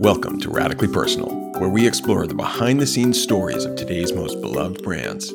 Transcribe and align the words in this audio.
Welcome 0.00 0.40
to 0.40 0.50
Radically 0.50 0.88
Personal, 0.88 1.28
where 1.58 1.68
we 1.68 1.86
explore 1.86 2.26
the 2.26 2.34
behind 2.34 2.80
the 2.80 2.86
scenes 2.86 3.20
stories 3.20 3.66
of 3.66 3.76
today's 3.76 4.14
most 4.14 4.40
beloved 4.40 4.82
brands, 4.82 5.30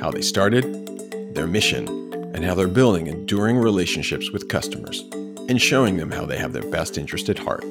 how 0.00 0.10
they 0.10 0.22
started, 0.22 1.34
their 1.34 1.46
mission, 1.46 1.86
and 2.34 2.42
how 2.42 2.54
they're 2.54 2.68
building 2.68 3.08
enduring 3.08 3.58
relationships 3.58 4.30
with 4.30 4.48
customers 4.48 5.04
and 5.50 5.60
showing 5.60 5.98
them 5.98 6.10
how 6.10 6.24
they 6.24 6.38
have 6.38 6.54
their 6.54 6.70
best 6.70 6.96
interest 6.96 7.28
at 7.28 7.38
heart. 7.38 7.62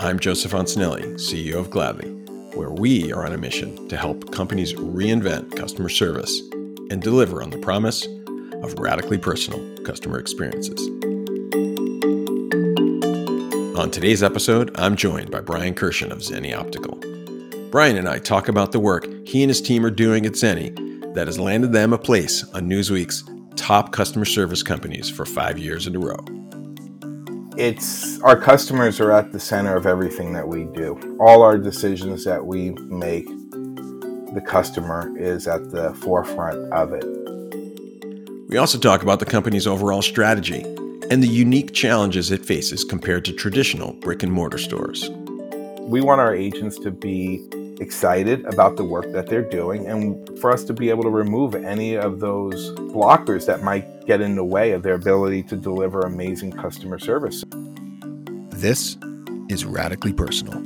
I'm 0.00 0.18
Joseph 0.18 0.52
Antonelli, 0.52 1.02
CEO 1.14 1.60
of 1.60 1.70
Gladly, 1.70 2.10
where 2.56 2.72
we 2.72 3.12
are 3.12 3.24
on 3.24 3.32
a 3.32 3.38
mission 3.38 3.88
to 3.90 3.96
help 3.96 4.32
companies 4.32 4.74
reinvent 4.74 5.56
customer 5.56 5.90
service 5.90 6.40
and 6.90 7.00
deliver 7.00 7.40
on 7.40 7.50
the 7.50 7.58
promise 7.58 8.04
of 8.64 8.76
radically 8.80 9.18
personal 9.18 9.60
customer 9.84 10.18
experiences. 10.18 10.97
On 13.78 13.92
today's 13.92 14.24
episode, 14.24 14.72
I'm 14.74 14.96
joined 14.96 15.30
by 15.30 15.40
Brian 15.40 15.72
Kershon 15.72 16.10
of 16.10 16.18
Zenni 16.18 16.52
Optical. 16.52 16.98
Brian 17.70 17.96
and 17.96 18.08
I 18.08 18.18
talk 18.18 18.48
about 18.48 18.72
the 18.72 18.80
work 18.80 19.06
he 19.24 19.40
and 19.44 19.50
his 19.50 19.62
team 19.62 19.86
are 19.86 19.90
doing 19.90 20.26
at 20.26 20.32
Zenni 20.32 21.14
that 21.14 21.28
has 21.28 21.38
landed 21.38 21.72
them 21.72 21.92
a 21.92 21.98
place 21.98 22.42
on 22.54 22.68
Newsweek's 22.68 23.22
top 23.54 23.92
customer 23.92 24.24
service 24.24 24.64
companies 24.64 25.08
for 25.08 25.24
five 25.24 25.58
years 25.60 25.86
in 25.86 25.94
a 25.94 26.00
row. 26.00 26.18
It's 27.56 28.20
our 28.22 28.36
customers 28.36 28.98
are 28.98 29.12
at 29.12 29.30
the 29.30 29.38
center 29.38 29.76
of 29.76 29.86
everything 29.86 30.32
that 30.32 30.48
we 30.48 30.64
do. 30.64 30.98
All 31.20 31.42
our 31.42 31.56
decisions 31.56 32.24
that 32.24 32.44
we 32.44 32.70
make, 32.70 33.26
the 33.28 34.42
customer 34.44 35.16
is 35.16 35.46
at 35.46 35.70
the 35.70 35.94
forefront 35.94 36.72
of 36.72 36.92
it. 36.92 37.04
We 38.48 38.56
also 38.56 38.76
talk 38.76 39.04
about 39.04 39.20
the 39.20 39.26
company's 39.26 39.68
overall 39.68 40.02
strategy 40.02 40.64
and 41.10 41.22
the 41.22 41.28
unique 41.28 41.72
challenges 41.72 42.30
it 42.30 42.44
faces 42.44 42.84
compared 42.84 43.24
to 43.24 43.32
traditional 43.32 43.94
brick 43.94 44.22
and 44.22 44.30
mortar 44.30 44.58
stores. 44.58 45.08
We 45.80 46.02
want 46.02 46.20
our 46.20 46.34
agents 46.34 46.78
to 46.80 46.90
be 46.90 47.46
excited 47.80 48.44
about 48.44 48.76
the 48.76 48.84
work 48.84 49.10
that 49.12 49.26
they're 49.26 49.48
doing 49.48 49.86
and 49.86 50.38
for 50.38 50.52
us 50.52 50.64
to 50.64 50.74
be 50.74 50.90
able 50.90 51.04
to 51.04 51.10
remove 51.10 51.54
any 51.54 51.96
of 51.96 52.20
those 52.20 52.72
blockers 52.72 53.46
that 53.46 53.62
might 53.62 54.04
get 54.06 54.20
in 54.20 54.34
the 54.34 54.44
way 54.44 54.72
of 54.72 54.82
their 54.82 54.94
ability 54.94 55.44
to 55.44 55.56
deliver 55.56 56.00
amazing 56.00 56.52
customer 56.52 56.98
service. 56.98 57.42
This 58.50 58.98
is 59.48 59.64
Radically 59.64 60.12
Personal. 60.12 60.62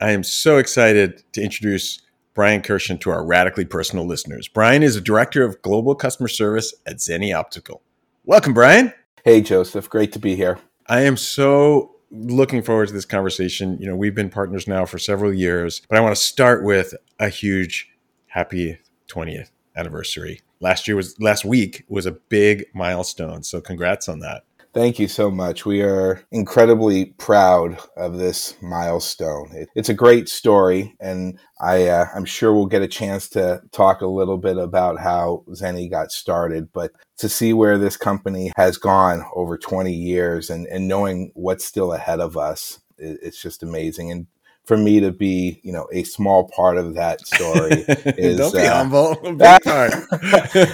I 0.00 0.10
am 0.10 0.24
so 0.24 0.58
excited 0.58 1.22
to 1.32 1.42
introduce 1.42 2.02
Brian 2.34 2.62
Kershon 2.62 3.00
to 3.00 3.10
our 3.10 3.24
radically 3.24 3.64
personal 3.64 4.06
listeners. 4.06 4.48
Brian 4.48 4.82
is 4.82 4.96
a 4.96 5.00
director 5.00 5.44
of 5.44 5.60
global 5.62 5.94
customer 5.94 6.28
service 6.28 6.74
at 6.86 6.96
Zenni 6.96 7.36
Optical. 7.36 7.82
Welcome, 8.24 8.54
Brian. 8.54 8.92
Hey, 9.24 9.40
Joseph. 9.40 9.90
Great 9.90 10.12
to 10.12 10.18
be 10.18 10.34
here. 10.34 10.58
I 10.86 11.02
am 11.02 11.16
so 11.16 11.96
looking 12.10 12.62
forward 12.62 12.88
to 12.88 12.94
this 12.94 13.04
conversation. 13.04 13.76
You 13.78 13.86
know, 13.86 13.96
we've 13.96 14.14
been 14.14 14.30
partners 14.30 14.66
now 14.66 14.84
for 14.84 14.98
several 14.98 15.32
years, 15.32 15.82
but 15.88 15.98
I 15.98 16.00
want 16.00 16.14
to 16.14 16.20
start 16.20 16.64
with 16.64 16.94
a 17.18 17.28
huge 17.28 17.90
happy 18.26 18.78
20th 19.08 19.50
anniversary. 19.76 20.40
Last 20.60 20.86
year 20.86 20.96
was 20.96 21.18
last 21.20 21.44
week 21.44 21.84
was 21.88 22.06
a 22.06 22.12
big 22.12 22.64
milestone. 22.74 23.42
So 23.42 23.60
congrats 23.60 24.08
on 24.08 24.20
that. 24.20 24.44
Thank 24.74 24.98
you 24.98 25.06
so 25.06 25.30
much. 25.30 25.66
We 25.66 25.82
are 25.82 26.24
incredibly 26.30 27.04
proud 27.04 27.76
of 27.94 28.16
this 28.16 28.56
milestone. 28.62 29.50
It, 29.52 29.68
it's 29.74 29.90
a 29.90 29.94
great 29.94 30.30
story, 30.30 30.96
and 30.98 31.38
I, 31.60 31.88
uh, 31.88 32.06
I'm 32.14 32.24
sure 32.24 32.54
we'll 32.54 32.64
get 32.64 32.80
a 32.80 32.88
chance 32.88 33.28
to 33.30 33.60
talk 33.70 34.00
a 34.00 34.06
little 34.06 34.38
bit 34.38 34.56
about 34.56 34.98
how 34.98 35.44
Zenni 35.50 35.90
got 35.90 36.10
started. 36.10 36.72
But 36.72 36.92
to 37.18 37.28
see 37.28 37.52
where 37.52 37.76
this 37.76 37.98
company 37.98 38.50
has 38.56 38.78
gone 38.78 39.26
over 39.34 39.58
20 39.58 39.92
years 39.92 40.48
and, 40.48 40.66
and 40.68 40.88
knowing 40.88 41.32
what's 41.34 41.66
still 41.66 41.92
ahead 41.92 42.20
of 42.20 42.38
us, 42.38 42.80
it, 42.96 43.18
it's 43.22 43.42
just 43.42 43.62
amazing. 43.62 44.10
And 44.10 44.26
for 44.64 44.76
me 44.76 45.00
to 45.00 45.10
be, 45.10 45.60
you 45.62 45.72
know, 45.72 45.88
a 45.92 46.04
small 46.04 46.48
part 46.48 46.76
of 46.76 46.94
that 46.94 47.26
story 47.26 47.70
is 48.16 48.38
don't 48.38 48.52
be 48.52 48.60
uh, 48.60 48.76
humble. 48.76 49.14
Big 49.22 49.62
time. 49.62 50.06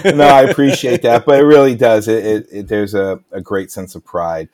no, 0.17 0.27
I 0.27 0.43
appreciate 0.49 1.01
that, 1.01 1.23
but 1.25 1.39
it 1.39 1.43
really 1.43 1.75
does. 1.75 2.07
It, 2.07 2.25
it, 2.25 2.47
it 2.51 2.67
there's 2.67 2.93
a, 2.93 3.19
a 3.31 3.41
great 3.41 3.71
sense 3.71 3.95
of 3.95 4.05
pride 4.05 4.49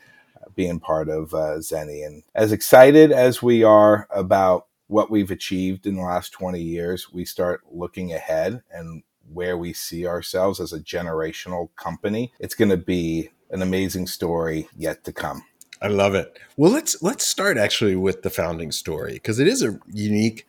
being 0.56 0.80
part 0.80 1.10
of 1.10 1.34
uh, 1.34 1.58
Zenni, 1.58 2.06
and 2.06 2.24
as 2.34 2.54
excited 2.54 3.12
as 3.12 3.44
we 3.44 3.64
are 3.64 4.08
about 4.10 4.68
what 4.88 5.10
we've 5.10 5.32
achieved 5.32 5.86
in 5.86 5.96
the 5.96 6.02
last 6.02 6.32
20 6.32 6.62
years, 6.62 7.12
we 7.12 7.26
start 7.26 7.62
looking 7.72 8.14
ahead 8.14 8.62
and 8.72 9.04
where 9.34 9.58
we 9.58 9.74
see 9.74 10.06
ourselves 10.06 10.60
as 10.60 10.72
a 10.72 10.80
generational 10.80 11.70
company. 11.76 12.32
It's 12.40 12.56
going 12.56 12.70
to 12.70 12.78
be 12.78 13.32
an 13.50 13.62
amazing 13.62 14.08
story 14.08 14.70
yet 14.78 15.04
to 15.06 15.12
come. 15.12 15.44
I 15.86 15.90
love 15.90 16.16
it. 16.16 16.40
Well, 16.58 16.72
let's 16.72 17.02
let's 17.04 17.26
start 17.26 17.58
actually 17.58 17.96
with 17.96 18.24
the 18.24 18.30
founding 18.32 18.72
story 18.72 19.14
because 19.14 19.40
it 19.40 19.48
is 19.48 19.62
a 19.64 19.80
unique 19.92 20.48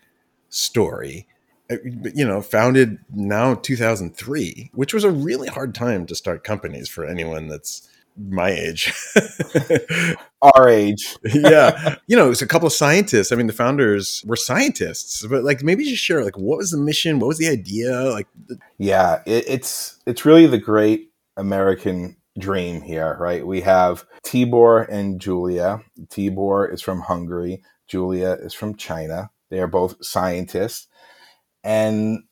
story. 0.49 1.27
Uh, 1.71 1.77
You 2.15 2.27
know, 2.27 2.41
founded 2.41 2.99
now 3.13 3.55
2003, 3.55 4.71
which 4.73 4.95
was 4.95 5.05
a 5.05 5.11
really 5.11 5.49
hard 5.49 5.75
time 5.75 6.07
to 6.07 6.15
start 6.15 6.43
companies 6.45 6.89
for 6.89 7.05
anyone 7.05 7.49
that's 7.49 7.89
my 8.17 8.51
age. 8.51 8.93
Our 10.43 10.69
age. 10.69 11.17
yeah. 11.35 11.97
You 12.07 12.17
know, 12.17 12.27
it 12.27 12.31
was 12.31 12.43
a 12.43 12.47
couple 12.47 12.67
of 12.67 12.73
scientists. 12.73 13.33
I 13.33 13.37
mean, 13.37 13.47
the 13.47 13.53
founders 13.53 14.23
were 14.27 14.37
scientists, 14.37 15.27
but 15.27 15.45
like 15.45 15.63
maybe 15.63 15.85
just 15.85 16.03
share 16.03 16.25
like 16.25 16.39
what 16.39 16.59
was 16.59 16.71
the 16.71 16.79
mission? 16.79 17.19
What 17.19 17.29
was 17.29 17.39
the 17.39 17.49
idea? 17.49 17.91
Like 18.11 18.29
the- 18.47 18.59
Yeah, 18.79 19.23
it, 19.27 19.45
it's 19.49 19.99
it's 20.07 20.25
really 20.25 20.47
the 20.47 20.59
great 20.59 21.11
American 21.37 22.17
dream 22.39 22.83
here, 22.83 23.17
right? 23.19 23.47
We 23.47 23.63
have 23.63 24.05
Tibor 24.25 24.87
and 24.89 25.21
Julia. 25.21 25.83
Tibor 26.09 26.73
is 26.73 26.83
from 26.83 27.03
Hungary, 27.03 27.63
Julia 27.87 28.37
is 28.41 28.55
from 28.55 28.75
China. 28.75 29.31
They 29.51 29.61
are 29.61 29.69
both 29.69 30.05
scientists. 30.05 30.89
And 31.63 32.25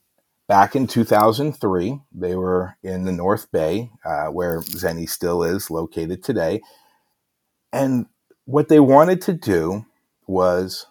back 0.49 0.75
in 0.77 0.87
2003, 0.87 2.01
they 2.13 2.35
were 2.35 2.77
in 2.83 3.05
the 3.05 3.13
North 3.13 3.51
Bay, 3.53 3.91
uh, 4.05 4.27
where 4.27 4.61
Zenni 4.61 5.09
still 5.09 5.43
is 5.43 5.71
located 5.71 6.23
today. 6.23 6.61
And 7.73 8.07
what 8.45 8.69
they 8.69 8.81
wanted 8.81 9.21
to 9.23 9.33
do 9.33 9.87
was 10.27 10.87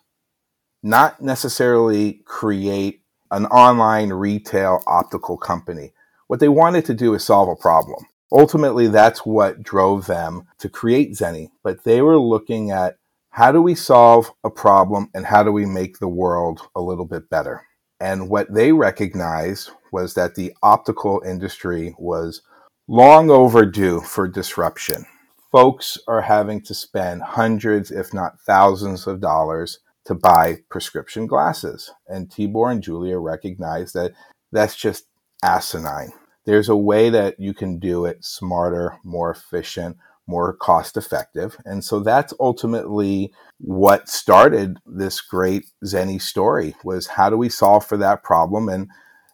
not 0.81 1.21
necessarily 1.21 2.21
create 2.25 3.01
an 3.31 3.45
online 3.47 4.09
retail 4.09 4.81
optical 4.85 5.37
company. 5.37 5.91
What 6.27 6.39
they 6.39 6.49
wanted 6.49 6.85
to 6.85 6.93
do 6.93 7.13
is 7.13 7.23
solve 7.23 7.49
a 7.49 7.55
problem 7.55 8.05
ultimately 8.33 8.87
that's 8.87 9.25
what 9.25 9.61
drove 9.61 10.07
them 10.07 10.47
to 10.57 10.67
create 10.67 11.13
Zenni. 11.13 11.51
But 11.63 11.83
they 11.83 12.01
were 12.01 12.17
looking 12.17 12.71
at 12.71 12.97
how 13.29 13.51
do 13.51 13.61
we 13.61 13.75
solve 13.75 14.31
a 14.43 14.49
problem 14.49 15.09
and 15.13 15.25
how 15.25 15.43
do 15.43 15.51
we 15.51 15.65
make 15.65 15.99
the 15.99 16.07
world 16.07 16.61
a 16.75 16.81
little 16.81 17.05
bit 17.05 17.29
better? 17.29 17.65
And 17.99 18.29
what 18.29 18.53
they 18.53 18.71
recognized 18.71 19.69
was 19.91 20.15
that 20.15 20.35
the 20.35 20.53
optical 20.61 21.21
industry 21.25 21.95
was 21.97 22.41
long 22.87 23.29
overdue 23.29 24.01
for 24.01 24.27
disruption. 24.27 25.05
Folks 25.51 25.97
are 26.07 26.21
having 26.21 26.61
to 26.63 26.73
spend 26.73 27.21
hundreds, 27.21 27.91
if 27.91 28.13
not 28.13 28.39
thousands 28.41 29.07
of 29.07 29.21
dollars 29.21 29.79
to 30.05 30.15
buy 30.15 30.57
prescription 30.69 31.27
glasses. 31.27 31.91
And 32.07 32.27
Tibor 32.27 32.71
and 32.71 32.81
Julia 32.81 33.19
recognized 33.19 33.93
that 33.93 34.13
that's 34.51 34.75
just 34.75 35.05
asinine 35.43 36.11
there's 36.45 36.69
a 36.69 36.75
way 36.75 37.09
that 37.09 37.39
you 37.39 37.53
can 37.53 37.79
do 37.79 38.05
it 38.05 38.23
smarter, 38.23 38.97
more 39.03 39.31
efficient, 39.31 39.97
more 40.27 40.53
cost 40.53 40.97
effective. 40.97 41.57
And 41.65 41.83
so 41.83 41.99
that's 41.99 42.33
ultimately 42.39 43.33
what 43.59 44.09
started 44.09 44.77
this 44.85 45.21
great 45.21 45.65
Zenni 45.83 46.21
story 46.21 46.75
was 46.83 47.07
how 47.07 47.29
do 47.29 47.37
we 47.37 47.49
solve 47.49 47.85
for 47.85 47.97
that 47.97 48.23
problem? 48.23 48.69
And 48.69 48.89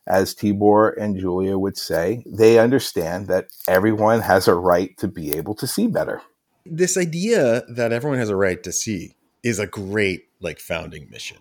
as 0.07 0.33
Tibor 0.33 0.93
and 0.99 1.17
Julia 1.17 1.57
would 1.57 1.77
say, 1.77 2.23
they 2.25 2.57
understand 2.57 3.27
that 3.27 3.47
everyone 3.67 4.21
has 4.21 4.47
a 4.47 4.55
right 4.55 4.97
to 4.97 5.07
be 5.07 5.33
able 5.37 5.53
to 5.55 5.67
see 5.67 5.87
better. 5.87 6.21
This 6.65 6.97
idea 6.97 7.63
that 7.69 7.93
everyone 7.93 8.19
has 8.19 8.29
a 8.29 8.35
right 8.35 8.61
to 8.63 8.71
see 8.71 9.15
is 9.43 9.59
a 9.59 9.67
great 9.67 10.25
like 10.41 10.59
founding 10.59 11.09
mission. 11.09 11.37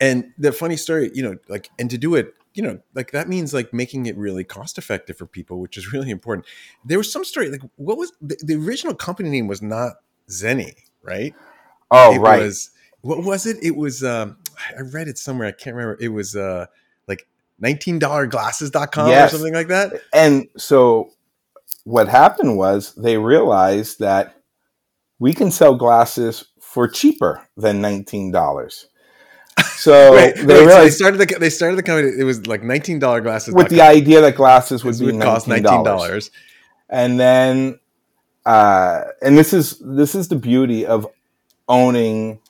And 0.00 0.32
the 0.38 0.52
funny 0.52 0.76
story, 0.76 1.10
you 1.14 1.22
know, 1.22 1.36
like 1.48 1.70
and 1.78 1.90
to 1.90 1.98
do 1.98 2.14
it 2.14 2.34
you 2.54 2.62
know, 2.62 2.78
like 2.94 3.10
that 3.10 3.28
means 3.28 3.52
like 3.52 3.72
making 3.72 4.06
it 4.06 4.16
really 4.16 4.44
cost 4.44 4.78
effective 4.78 5.16
for 5.18 5.26
people, 5.26 5.60
which 5.60 5.76
is 5.76 5.92
really 5.92 6.10
important. 6.10 6.46
There 6.84 6.98
was 6.98 7.12
some 7.12 7.24
story, 7.24 7.50
like 7.50 7.62
what 7.76 7.98
was 7.98 8.12
the, 8.20 8.38
the 8.42 8.54
original 8.54 8.94
company 8.94 9.28
name 9.28 9.48
was 9.48 9.60
not 9.60 9.94
Zenni, 10.30 10.74
right? 11.02 11.34
Oh, 11.90 12.14
it 12.14 12.18
right. 12.18 12.40
Was, 12.40 12.70
what 13.02 13.22
was 13.24 13.44
it? 13.46 13.58
It 13.62 13.76
was, 13.76 14.02
um, 14.02 14.38
I 14.76 14.80
read 14.82 15.08
it 15.08 15.18
somewhere. 15.18 15.48
I 15.48 15.52
can't 15.52 15.76
remember. 15.76 15.98
It 16.00 16.08
was 16.08 16.34
uh, 16.34 16.66
like 17.06 17.26
$19glasses.com 17.62 19.08
Yes. 19.08 19.32
or 19.32 19.36
something 19.36 19.54
like 19.54 19.68
that. 19.68 20.00
And 20.12 20.48
so 20.56 21.10
what 21.84 22.08
happened 22.08 22.56
was 22.56 22.94
they 22.94 23.18
realized 23.18 23.98
that 23.98 24.40
we 25.18 25.34
can 25.34 25.50
sell 25.50 25.74
glasses 25.74 26.46
for 26.60 26.88
cheaper 26.88 27.46
than 27.56 27.82
$19. 27.82 28.84
So 29.76 30.14
they 30.14 30.32
wait, 30.44 30.70
so 30.70 30.82
they 30.82 30.90
started 30.90 31.18
the 31.18 31.36
they 31.38 31.50
started 31.50 31.76
the 31.76 31.82
company. 31.82 32.12
It 32.18 32.24
was 32.24 32.46
like 32.46 32.62
nineteen 32.62 32.98
dollar 32.98 33.20
glasses 33.20 33.54
with 33.54 33.68
the 33.68 33.80
idea 33.82 34.20
that 34.20 34.36
glasses 34.36 34.84
would 34.84 34.98
be 34.98 35.06
would 35.06 35.20
cost 35.20 35.46
$19. 35.46 35.48
nineteen 35.48 35.84
dollars. 35.84 36.30
and 36.88 37.18
then 37.20 37.78
uh, 38.46 39.04
and 39.22 39.36
this 39.36 39.52
is 39.52 39.78
this 39.80 40.14
is 40.14 40.28
the 40.28 40.36
beauty 40.36 40.86
of 40.86 41.06
owning 41.68 42.40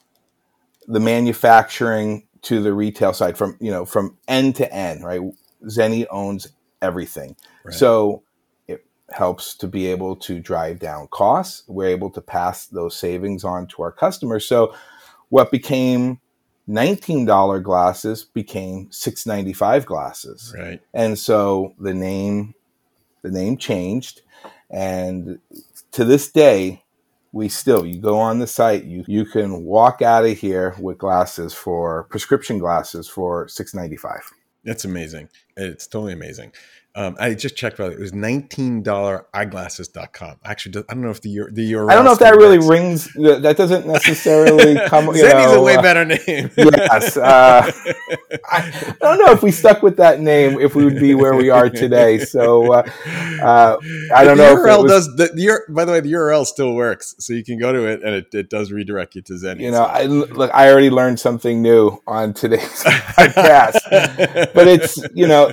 the 0.86 1.00
manufacturing 1.00 2.26
to 2.42 2.62
the 2.62 2.72
retail 2.72 3.12
side 3.12 3.38
from 3.38 3.56
you 3.60 3.70
know 3.70 3.84
from 3.84 4.16
end 4.28 4.56
to 4.56 4.72
end 4.72 5.04
right 5.04 5.20
zenni 5.64 6.04
owns 6.10 6.48
everything 6.82 7.34
right. 7.64 7.74
so 7.74 8.22
it 8.68 8.84
helps 9.10 9.54
to 9.54 9.66
be 9.66 9.86
able 9.86 10.14
to 10.14 10.40
drive 10.40 10.78
down 10.78 11.06
costs 11.08 11.62
we're 11.68 11.88
able 11.88 12.10
to 12.10 12.20
pass 12.20 12.66
those 12.66 12.96
savings 12.96 13.44
on 13.44 13.66
to 13.66 13.82
our 13.82 13.92
customers 13.92 14.46
so 14.46 14.74
what 15.30 15.50
became 15.50 16.20
$19 16.68 17.62
glasses 17.62 18.24
became 18.24 18.90
695 18.90 19.86
glasses. 19.86 20.54
Right. 20.56 20.80
And 20.92 21.18
so 21.18 21.74
the 21.78 21.94
name 21.94 22.54
the 23.22 23.30
name 23.30 23.56
changed 23.56 24.20
and 24.70 25.38
to 25.92 26.04
this 26.04 26.30
day 26.30 26.82
we 27.32 27.48
still 27.48 27.86
you 27.86 27.98
go 27.98 28.18
on 28.18 28.38
the 28.38 28.46
site 28.46 28.84
you 28.84 29.02
you 29.08 29.24
can 29.24 29.64
walk 29.64 30.02
out 30.02 30.26
of 30.26 30.36
here 30.36 30.76
with 30.78 30.98
glasses 30.98 31.54
for 31.54 32.04
prescription 32.04 32.58
glasses 32.58 33.08
for 33.08 33.48
695 33.48 34.30
that's 34.64 34.84
amazing. 34.84 35.28
It's 35.56 35.86
totally 35.86 36.14
amazing 36.14 36.52
um, 36.96 37.16
I 37.18 37.34
just 37.34 37.56
checked 37.56 37.80
about 37.80 37.90
it. 37.90 37.98
It 37.98 38.00
was 38.00 38.12
nineteen 38.12 38.80
dollar 38.84 39.26
eyeglasses.com. 39.34 40.36
Actually, 40.44 40.84
I 40.88 40.94
don't 40.94 41.02
know 41.02 41.10
if 41.10 41.20
the 41.20 41.48
the 41.50 41.72
URL. 41.72 41.90
I 41.90 41.94
don't 41.96 42.04
know 42.04 42.12
if 42.12 42.20
that 42.20 42.36
really 42.36 42.58
rings. 42.58 43.12
That 43.14 43.56
doesn't 43.56 43.84
necessarily 43.84 44.78
come. 44.86 45.06
You 45.08 45.24
know, 45.24 45.54
a 45.54 45.62
way 45.62 45.74
uh, 45.74 45.82
better 45.82 46.04
name. 46.04 46.52
yes, 46.56 47.16
uh, 47.16 47.68
I, 48.48 48.94
don't 49.00 49.18
know 49.18 49.32
if 49.32 49.42
we 49.42 49.50
stuck 49.50 49.82
with 49.82 49.96
that 49.96 50.20
name, 50.20 50.60
if 50.60 50.76
we 50.76 50.84
would 50.84 51.00
be 51.00 51.16
where 51.16 51.34
we 51.34 51.50
are 51.50 51.68
today. 51.68 52.20
So 52.20 52.72
uh, 52.72 52.88
uh 53.42 53.76
I 54.14 54.24
don't 54.24 54.36
the 54.36 54.44
know. 54.44 54.56
URL 54.56 54.84
was, 54.84 54.92
does 54.92 55.16
the, 55.16 55.34
the 55.34 55.60
by 55.70 55.84
the 55.84 55.90
way 55.90 56.00
the 56.00 56.12
URL 56.12 56.46
still 56.46 56.74
works, 56.74 57.16
so 57.18 57.32
you 57.32 57.42
can 57.42 57.58
go 57.58 57.72
to 57.72 57.88
it 57.88 58.04
and 58.04 58.14
it, 58.14 58.32
it 58.32 58.48
does 58.48 58.70
redirect 58.70 59.16
you 59.16 59.22
to 59.22 59.32
Zenni. 59.32 59.62
You 59.62 59.72
know, 59.72 59.78
so. 59.78 59.84
I 59.84 60.04
look. 60.04 60.50
I 60.54 60.70
already 60.70 60.90
learned 60.90 61.18
something 61.18 61.60
new 61.60 62.00
on 62.06 62.34
today's 62.34 62.84
podcast, 62.84 64.54
but 64.54 64.68
it's 64.68 64.96
you 65.12 65.26
know 65.26 65.52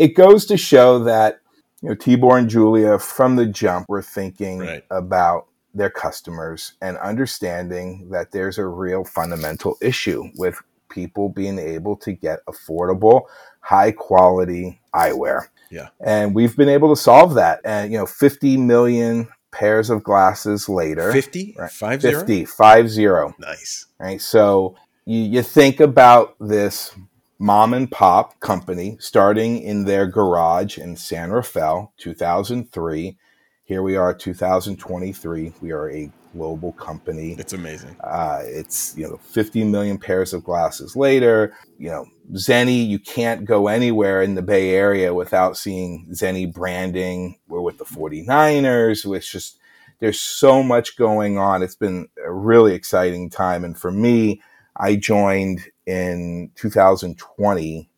it 0.00 0.14
goes 0.14 0.46
to 0.46 0.56
show 0.56 0.98
that 1.00 1.40
you 1.82 1.90
know 1.90 1.94
Tibor 1.94 2.38
and 2.38 2.48
Julia 2.48 2.98
from 2.98 3.36
the 3.36 3.46
jump 3.46 3.86
were 3.88 4.02
thinking 4.02 4.60
right. 4.60 4.82
about 4.90 5.46
their 5.74 5.90
customers 5.90 6.72
and 6.80 6.96
understanding 6.98 8.08
that 8.10 8.32
there's 8.32 8.56
a 8.58 8.66
real 8.66 9.04
fundamental 9.04 9.76
issue 9.82 10.24
with 10.36 10.60
people 10.88 11.28
being 11.28 11.58
able 11.58 11.96
to 11.96 12.12
get 12.12 12.44
affordable, 12.46 13.22
high 13.60 13.92
quality 13.92 14.80
eyewear. 14.94 15.48
Yeah. 15.70 15.88
And 16.00 16.34
we've 16.34 16.56
been 16.56 16.70
able 16.70 16.94
to 16.94 17.00
solve 17.00 17.34
that. 17.34 17.60
And 17.64 17.92
you 17.92 17.98
know, 17.98 18.06
50 18.06 18.56
million 18.56 19.28
pairs 19.52 19.90
of 19.90 20.02
glasses 20.02 20.68
later. 20.68 21.12
50? 21.12 21.56
Right? 21.58 21.70
50, 21.70 22.10
50, 22.10 22.44
five 22.46 22.88
zero. 22.88 23.34
Nice. 23.38 23.86
Right. 23.98 24.20
So 24.20 24.76
you, 25.04 25.20
you 25.20 25.42
think 25.42 25.78
about 25.78 26.36
this 26.40 26.94
mom 27.40 27.72
and 27.72 27.90
pop 27.90 28.38
company 28.40 28.98
starting 29.00 29.62
in 29.62 29.84
their 29.84 30.06
garage 30.06 30.76
in 30.76 30.94
San 30.94 31.30
Rafael, 31.32 31.92
2003. 31.96 33.16
Here 33.64 33.82
we 33.82 33.96
are, 33.96 34.12
2023. 34.12 35.54
We 35.62 35.70
are 35.72 35.90
a 35.90 36.12
global 36.34 36.72
company. 36.72 37.36
It's 37.38 37.54
amazing. 37.54 37.96
Uh, 38.04 38.42
it's 38.44 38.94
you 38.96 39.08
know 39.08 39.16
50 39.16 39.64
million 39.64 39.96
pairs 39.96 40.34
of 40.34 40.44
glasses 40.44 40.94
later. 40.94 41.54
You 41.78 41.88
know 41.88 42.06
Zenni, 42.34 42.86
you 42.86 42.98
can't 42.98 43.46
go 43.46 43.68
anywhere 43.68 44.22
in 44.22 44.34
the 44.34 44.42
Bay 44.42 44.74
Area 44.74 45.14
without 45.14 45.56
seeing 45.56 46.08
Zenni 46.12 46.52
branding. 46.52 47.38
We're 47.48 47.62
with 47.62 47.78
the 47.78 47.84
49ers. 47.86 49.16
It's 49.16 49.30
just 49.30 49.58
there's 49.98 50.20
so 50.20 50.62
much 50.62 50.96
going 50.96 51.38
on. 51.38 51.62
It's 51.62 51.74
been 51.74 52.08
a 52.22 52.32
really 52.32 52.74
exciting 52.74 53.30
time, 53.30 53.64
and 53.64 53.76
for 53.78 53.90
me, 53.90 54.42
I 54.80 54.96
joined 54.96 55.60
in 55.86 56.50
2020, 56.56 57.90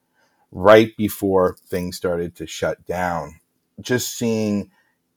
right 0.51 0.97
before 0.97 1.57
things 1.69 1.97
started 1.97 2.35
to 2.37 2.47
shut 2.47 2.85
down. 2.87 3.41
Just 3.81 4.17
seeing 4.17 4.71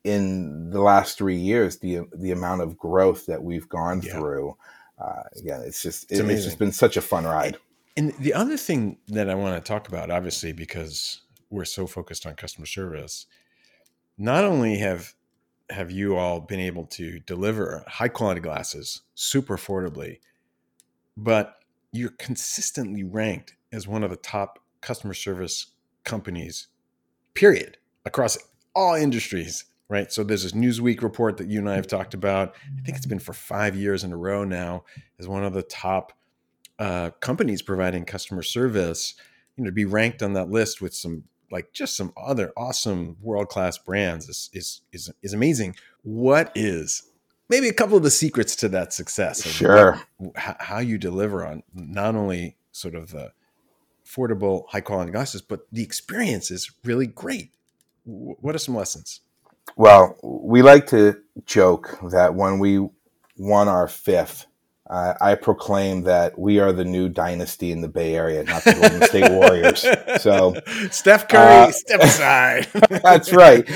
in 0.04 0.70
the 0.70 0.82
last 0.82 1.18
three 1.18 1.36
years 1.36 1.80
the 1.80 2.02
the 2.14 2.32
amount 2.32 2.62
of 2.62 2.78
growth 2.78 3.26
that 3.26 3.44
we've 3.44 3.68
gone 3.68 4.02
yeah. 4.02 4.14
through. 4.14 4.56
Uh, 5.00 5.24
again, 5.38 5.62
it's 5.66 5.82
just 5.82 6.10
it's, 6.12 6.20
it, 6.20 6.30
it's 6.30 6.46
just 6.46 6.60
been 6.60 6.72
such 6.72 6.96
a 6.96 7.02
fun 7.02 7.26
ride. 7.26 7.58
And 7.98 8.14
the 8.20 8.34
other 8.34 8.58
thing 8.58 8.98
that 9.08 9.30
I 9.30 9.36
want 9.36 9.62
to 9.62 9.68
talk 9.68 9.88
about, 9.88 10.12
obviously, 10.12 10.54
because 10.54 11.22
we're 11.50 11.66
so 11.66 11.88
focused 11.88 12.26
on 12.26 12.36
customer 12.36 12.66
service, 12.68 13.26
not 14.18 14.44
only 14.44 14.78
have 14.78 15.16
have 15.70 15.90
you 15.90 16.16
all 16.16 16.40
been 16.40 16.60
able 16.60 16.86
to 16.86 17.20
deliver 17.22 17.84
high 17.88 18.08
quality 18.08 18.42
glasses 18.42 19.02
super 19.16 19.58
affordably, 19.58 20.20
but 21.18 21.56
you're 21.92 22.14
consistently 22.18 23.04
ranked 23.04 23.56
as 23.72 23.88
one 23.88 24.04
of 24.04 24.10
the 24.10 24.16
top 24.18 24.60
customer 24.82 25.14
service 25.14 25.68
companies, 26.04 26.68
period, 27.34 27.78
across 28.06 28.38
all 28.76 28.96
industries, 28.96 29.66
right? 29.90 30.12
So 30.12 30.24
there's 30.24 30.44
this 30.44 30.52
Newsweek 30.52 31.02
report 31.02 31.38
that 31.38 31.48
you 31.48 31.60
and 31.60 31.70
I 31.70 31.76
have 31.76 31.88
talked 31.88 32.14
about. 32.14 32.56
I 32.78 32.82
think 32.82 32.98
it's 32.98 33.06
been 33.06 33.20
for 33.20 33.34
five 33.34 33.76
years 33.76 34.04
in 34.04 34.12
a 34.12 34.18
row 34.18 34.44
now 34.44 34.84
as 35.20 35.28
one 35.28 35.44
of 35.44 35.54
the 35.54 35.64
top 35.64 36.14
uh, 36.78 37.12
companies 37.22 37.62
providing 37.62 38.06
customer 38.06 38.44
service. 38.44 39.16
You 39.56 39.64
know, 39.64 39.70
to 39.70 39.74
be 39.74 39.86
ranked 39.86 40.22
on 40.22 40.34
that 40.34 40.50
list 40.50 40.82
with 40.82 40.94
some 40.94 41.24
like 41.52 41.72
just 41.72 41.96
some 41.96 42.12
other 42.18 42.52
awesome 42.58 43.16
world 43.22 43.48
class 43.48 43.78
brands 43.78 44.28
is, 44.28 44.50
is 44.52 44.82
is 44.92 45.12
is 45.22 45.34
amazing. 45.34 45.76
What 46.04 46.52
is 46.56 47.10
maybe 47.50 47.68
a 47.68 47.74
couple 47.74 47.98
of 47.98 48.04
the 48.04 48.12
secrets 48.12 48.56
to 48.58 48.70
that 48.70 48.94
success. 48.94 49.46
Sure. 49.46 50.02
What, 50.18 50.34
how 50.36 50.80
you 50.80 50.98
deliver 50.98 51.46
on 51.46 51.64
not 51.74 52.16
only 52.16 52.58
sort 52.72 52.96
of 52.96 53.12
the 53.12 53.32
affordable, 54.06 54.66
high 54.70 54.82
quality 54.82 55.12
glasses, 55.12 55.42
but 55.42 55.68
the 55.72 55.84
experience 55.84 56.52
is 56.52 56.72
really 56.84 57.08
great. 57.08 57.52
What 58.04 58.56
are 58.56 58.60
some 58.60 58.76
lessons? 58.76 59.22
Well, 59.76 60.18
we 60.24 60.62
like 60.62 60.88
to 60.88 61.22
joke 61.46 61.98
that 62.12 62.36
when 62.36 62.60
we 62.60 62.88
won 63.38 63.68
our 63.68 63.88
fifth 63.88 64.46
uh, 64.88 65.16
I 65.20 65.34
proclaim 65.34 66.04
that 66.04 66.38
we 66.38 66.60
are 66.60 66.72
the 66.72 66.86
new 66.86 67.10
dynasty 67.10 67.72
in 67.72 67.82
the 67.82 67.88
Bay 67.88 68.16
Area, 68.16 68.44
not 68.44 68.64
the 68.64 68.74
Golden 68.74 69.02
State 69.02 69.32
Warriors. 69.32 69.86
So, 70.22 70.56
Steph 70.92 71.28
Curry, 71.28 71.70
uh, 71.70 71.72
step 71.72 72.02
aside. 72.02 72.68
that's 72.90 73.34
right. 73.34 73.68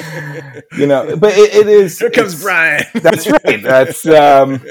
You 0.78 0.86
know, 0.86 1.18
but 1.18 1.36
it, 1.36 1.56
it 1.56 1.68
is. 1.68 1.98
Here 1.98 2.12
comes 2.12 2.40
Brian. 2.40 2.84
that's 2.94 3.28
right. 3.28 3.62
That's. 3.62 4.06
Um, 4.06 4.64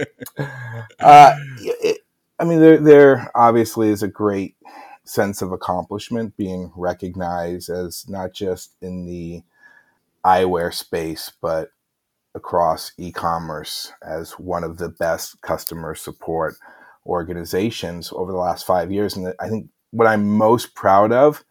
uh, 1.01 1.37
it, 1.61 2.03
I 2.39 2.45
mean, 2.45 2.61
there, 2.61 2.79
there 2.79 3.33
obviously 3.35 3.89
is 3.89 4.05
a 4.05 4.09
great 4.09 4.55
sense 5.03 5.43
of 5.43 5.51
accomplishment 5.51 6.37
being 6.37 6.71
recognized 6.77 7.69
as 7.69 8.09
not 8.09 8.33
just 8.33 8.77
in 8.81 9.07
the 9.07 9.43
eyewear 10.25 10.73
space, 10.73 11.33
but 11.41 11.73
across 12.35 12.93
e-commerce 12.99 13.93
as 14.03 14.33
one 14.33 14.65
of 14.65 14.79
the 14.79 14.89
best 14.89 15.41
customer 15.43 15.95
support 15.95 16.55
organizations 17.07 18.13
over 18.13 18.33
the 18.33 18.39
last 18.39 18.67
five 18.67 18.93
years. 18.93 19.17
And 19.17 19.35
I 19.41 19.49
think 19.49 19.69
what 19.91 20.07
I'm 20.07 20.37
most 20.37 20.75
proud 20.75 21.13
of 21.13 21.45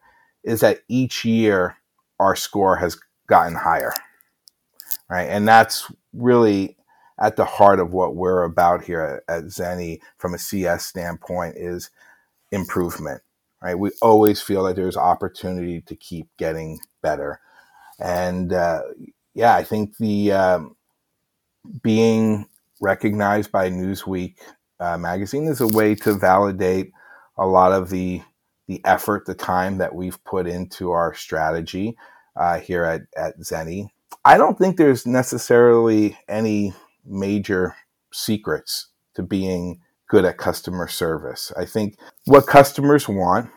is 0.44 0.60
that 0.60 0.80
each 0.88 1.24
year 1.24 1.76
our 2.20 2.36
score 2.36 2.76
has 2.76 2.98
gotten 3.26 3.54
higher, 3.54 3.92
right? 5.10 5.28
And 5.28 5.46
that's 5.46 5.90
really 6.12 6.76
at 7.20 7.36
the 7.36 7.44
heart 7.44 7.80
of 7.80 7.92
what 7.92 8.14
we're 8.14 8.44
about 8.44 8.84
here 8.84 9.22
at, 9.28 9.44
Zenni 9.44 10.00
from 10.18 10.34
a 10.34 10.38
CS 10.38 10.86
standpoint 10.86 11.56
is 11.56 11.90
improvement, 12.52 13.22
right? 13.60 13.78
We 13.78 13.90
always 14.00 14.40
feel 14.40 14.64
that 14.64 14.76
there's 14.76 14.96
opportunity 14.96 15.80
to 15.82 15.96
keep 15.96 16.28
getting 16.38 16.78
better. 17.02 17.40
And 17.98 18.52
uh, 18.52 18.82
yeah, 19.38 19.54
I 19.54 19.62
think 19.62 19.96
the 19.98 20.32
um, 20.32 20.76
being 21.80 22.48
recognized 22.80 23.52
by 23.52 23.70
Newsweek 23.70 24.34
uh, 24.80 24.98
magazine 24.98 25.44
is 25.44 25.60
a 25.60 25.68
way 25.68 25.94
to 25.94 26.14
validate 26.14 26.90
a 27.36 27.46
lot 27.46 27.70
of 27.70 27.88
the 27.88 28.20
the 28.66 28.84
effort, 28.84 29.26
the 29.26 29.36
time 29.36 29.78
that 29.78 29.94
we've 29.94 30.22
put 30.24 30.48
into 30.48 30.90
our 30.90 31.14
strategy 31.14 31.96
uh, 32.34 32.58
here 32.58 32.82
at, 32.82 33.02
at 33.16 33.38
Zenni. 33.38 33.90
I 34.24 34.36
don't 34.38 34.58
think 34.58 34.76
there's 34.76 35.06
necessarily 35.06 36.18
any 36.28 36.74
major 37.06 37.76
secrets 38.12 38.88
to 39.14 39.22
being 39.22 39.80
good 40.08 40.24
at 40.24 40.36
customer 40.36 40.88
service. 40.88 41.52
I 41.56 41.64
think 41.64 41.96
what 42.24 42.48
customers 42.48 43.08
want, 43.08 43.50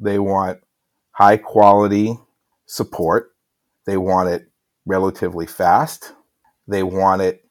they 0.00 0.18
want 0.18 0.58
high 1.12 1.36
quality 1.36 2.18
support. 2.66 3.30
They 3.86 3.96
want 3.96 4.30
it 4.30 4.47
relatively 4.88 5.46
fast. 5.46 6.14
They 6.66 6.82
want 6.82 7.22
it 7.22 7.44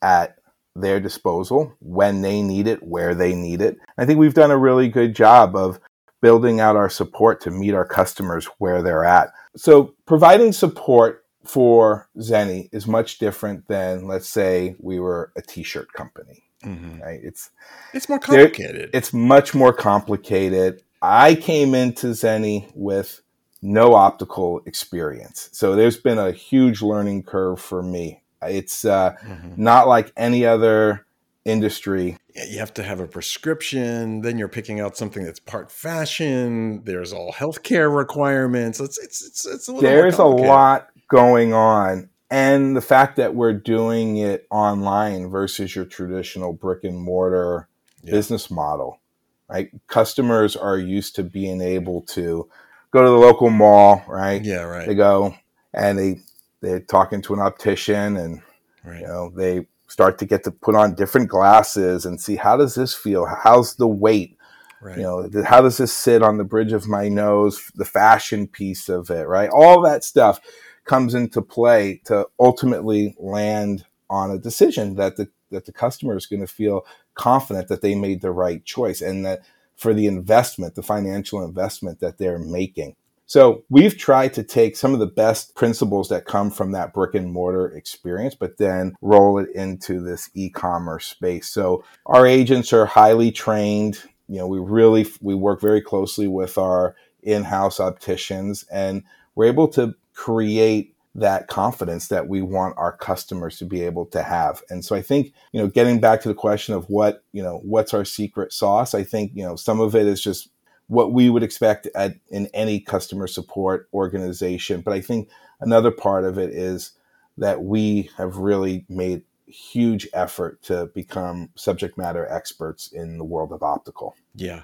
at 0.00 0.36
their 0.76 1.00
disposal 1.00 1.74
when 1.80 2.22
they 2.22 2.42
need 2.42 2.66
it, 2.66 2.82
where 2.82 3.14
they 3.14 3.34
need 3.34 3.60
it. 3.60 3.78
I 3.98 4.06
think 4.06 4.18
we've 4.18 4.34
done 4.34 4.50
a 4.50 4.58
really 4.58 4.88
good 4.88 5.14
job 5.14 5.54
of 5.54 5.78
building 6.22 6.60
out 6.60 6.76
our 6.76 6.88
support 6.88 7.40
to 7.42 7.50
meet 7.50 7.74
our 7.74 7.84
customers 7.84 8.46
where 8.58 8.82
they're 8.82 9.04
at. 9.04 9.30
So, 9.56 9.94
providing 10.06 10.52
support 10.52 11.24
for 11.44 12.08
Zenni 12.18 12.70
is 12.72 12.86
much 12.86 13.18
different 13.18 13.68
than, 13.68 14.06
let's 14.06 14.28
say, 14.28 14.74
we 14.78 14.98
were 14.98 15.32
a 15.36 15.42
t 15.42 15.62
shirt 15.62 15.92
company. 15.92 16.42
Mm-hmm. 16.64 17.02
Right? 17.02 17.20
It's 17.22 17.50
it's 17.92 18.08
more 18.08 18.18
complicated. 18.18 18.90
It's 18.94 19.12
much 19.12 19.54
more 19.54 19.72
complicated. 19.72 20.82
I 21.02 21.34
came 21.34 21.74
into 21.74 22.08
Zenni 22.08 22.72
with 22.74 23.20
no 23.64 23.94
optical 23.94 24.60
experience, 24.66 25.48
so 25.52 25.74
there's 25.74 25.96
been 25.96 26.18
a 26.18 26.32
huge 26.32 26.82
learning 26.82 27.22
curve 27.22 27.60
for 27.60 27.82
me. 27.82 28.22
It's 28.42 28.84
uh, 28.84 29.16
mm-hmm. 29.22 29.62
not 29.62 29.88
like 29.88 30.12
any 30.16 30.44
other 30.44 31.06
industry. 31.44 32.18
You 32.34 32.58
have 32.58 32.74
to 32.74 32.82
have 32.82 33.00
a 33.00 33.06
prescription. 33.06 34.22
Then 34.22 34.38
you're 34.38 34.48
picking 34.48 34.80
out 34.80 34.96
something 34.96 35.24
that's 35.24 35.40
part 35.40 35.70
fashion. 35.70 36.82
There's 36.84 37.12
all 37.12 37.32
healthcare 37.32 37.94
requirements. 37.94 38.80
It's 38.80 38.98
it's 38.98 39.24
it's, 39.24 39.46
it's 39.46 39.68
a 39.68 39.72
little. 39.72 39.88
There's 39.88 40.18
a 40.18 40.24
lot 40.24 40.88
going 41.08 41.52
on, 41.52 42.08
and 42.30 42.76
the 42.76 42.80
fact 42.80 43.16
that 43.16 43.34
we're 43.34 43.52
doing 43.52 44.16
it 44.16 44.46
online 44.50 45.30
versus 45.30 45.74
your 45.74 45.84
traditional 45.84 46.52
brick 46.52 46.84
and 46.84 46.98
mortar 46.98 47.68
yeah. 48.02 48.10
business 48.10 48.50
model, 48.50 49.00
right? 49.48 49.70
Customers 49.86 50.56
are 50.56 50.78
used 50.78 51.14
to 51.16 51.22
being 51.22 51.60
able 51.60 52.02
to 52.02 52.48
go 52.94 53.02
to 53.02 53.10
the 53.10 53.16
local 53.16 53.50
mall, 53.50 54.04
right? 54.08 54.42
Yeah, 54.42 54.62
right. 54.62 54.86
They 54.86 54.94
go 54.94 55.34
and 55.74 55.98
they 55.98 56.20
they're 56.60 56.80
talking 56.80 57.20
to 57.22 57.34
an 57.34 57.40
optician, 57.40 58.16
and 58.16 58.40
right. 58.84 59.00
you 59.00 59.06
know 59.06 59.30
they 59.36 59.66
start 59.88 60.18
to 60.18 60.26
get 60.26 60.44
to 60.44 60.50
put 60.50 60.74
on 60.74 60.94
different 60.94 61.28
glasses 61.28 62.06
and 62.06 62.20
see 62.20 62.36
how 62.36 62.56
does 62.56 62.74
this 62.74 62.94
feel? 62.94 63.26
How's 63.26 63.74
the 63.74 63.88
weight? 63.88 64.38
Right. 64.80 64.98
You 64.98 65.02
know, 65.02 65.44
how 65.44 65.60
does 65.60 65.78
this 65.78 65.92
sit 65.92 66.22
on 66.22 66.38
the 66.38 66.44
bridge 66.44 66.72
of 66.72 66.88
my 66.88 67.08
nose? 67.08 67.70
The 67.74 67.84
fashion 67.84 68.46
piece 68.46 68.88
of 68.88 69.10
it, 69.10 69.26
right? 69.26 69.50
All 69.50 69.82
that 69.82 70.04
stuff 70.04 70.40
comes 70.84 71.14
into 71.14 71.42
play 71.42 72.00
to 72.04 72.28
ultimately 72.38 73.16
land 73.18 73.86
on 74.08 74.30
a 74.30 74.38
decision 74.38 74.94
that 74.96 75.16
the 75.16 75.28
that 75.50 75.66
the 75.66 75.72
customer 75.72 76.16
is 76.16 76.26
going 76.26 76.40
to 76.40 76.46
feel 76.46 76.86
confident 77.14 77.68
that 77.68 77.80
they 77.80 77.94
made 77.94 78.20
the 78.20 78.30
right 78.30 78.64
choice 78.64 79.00
and 79.00 79.24
that 79.24 79.40
for 79.76 79.94
the 79.94 80.06
investment, 80.06 80.74
the 80.74 80.82
financial 80.82 81.44
investment 81.44 82.00
that 82.00 82.18
they're 82.18 82.38
making. 82.38 82.96
So 83.26 83.64
we've 83.70 83.96
tried 83.96 84.34
to 84.34 84.42
take 84.42 84.76
some 84.76 84.92
of 84.92 85.00
the 85.00 85.06
best 85.06 85.54
principles 85.54 86.08
that 86.10 86.26
come 86.26 86.50
from 86.50 86.72
that 86.72 86.92
brick 86.92 87.14
and 87.14 87.32
mortar 87.32 87.68
experience, 87.68 88.34
but 88.34 88.58
then 88.58 88.94
roll 89.00 89.38
it 89.38 89.48
into 89.54 90.00
this 90.00 90.30
e-commerce 90.34 91.06
space. 91.06 91.48
So 91.48 91.84
our 92.06 92.26
agents 92.26 92.72
are 92.72 92.86
highly 92.86 93.32
trained. 93.32 94.02
You 94.28 94.38
know, 94.38 94.46
we 94.46 94.58
really 94.58 95.06
we 95.22 95.34
work 95.34 95.60
very 95.60 95.80
closely 95.80 96.28
with 96.28 96.58
our 96.58 96.96
in-house 97.22 97.80
opticians 97.80 98.64
and 98.70 99.02
we're 99.34 99.46
able 99.46 99.68
to 99.68 99.94
create 100.12 100.93
that 101.14 101.46
confidence 101.46 102.08
that 102.08 102.26
we 102.28 102.42
want 102.42 102.74
our 102.76 102.96
customers 102.96 103.58
to 103.58 103.64
be 103.64 103.82
able 103.82 104.04
to 104.06 104.22
have. 104.22 104.62
And 104.68 104.84
so 104.84 104.96
I 104.96 105.02
think, 105.02 105.32
you 105.52 105.60
know, 105.60 105.68
getting 105.68 106.00
back 106.00 106.20
to 106.22 106.28
the 106.28 106.34
question 106.34 106.74
of 106.74 106.90
what, 106.90 107.22
you 107.32 107.42
know, 107.42 107.60
what's 107.62 107.94
our 107.94 108.04
secret 108.04 108.52
sauce, 108.52 108.94
I 108.94 109.04
think, 109.04 109.32
you 109.34 109.44
know, 109.44 109.54
some 109.54 109.80
of 109.80 109.94
it 109.94 110.06
is 110.06 110.20
just 110.20 110.48
what 110.88 111.12
we 111.12 111.30
would 111.30 111.42
expect 111.42 111.88
at, 111.94 112.16
in 112.28 112.48
any 112.52 112.80
customer 112.80 113.26
support 113.26 113.88
organization. 113.94 114.80
But 114.80 114.94
I 114.94 115.00
think 115.00 115.28
another 115.60 115.92
part 115.92 116.24
of 116.24 116.36
it 116.36 116.50
is 116.50 116.92
that 117.38 117.62
we 117.62 118.10
have 118.16 118.36
really 118.36 118.84
made 118.88 119.22
huge 119.46 120.08
effort 120.12 120.62
to 120.62 120.86
become 120.94 121.50
subject 121.54 121.96
matter 121.96 122.26
experts 122.28 122.88
in 122.88 123.18
the 123.18 123.24
world 123.24 123.52
of 123.52 123.62
optical. 123.62 124.16
Yeah. 124.34 124.62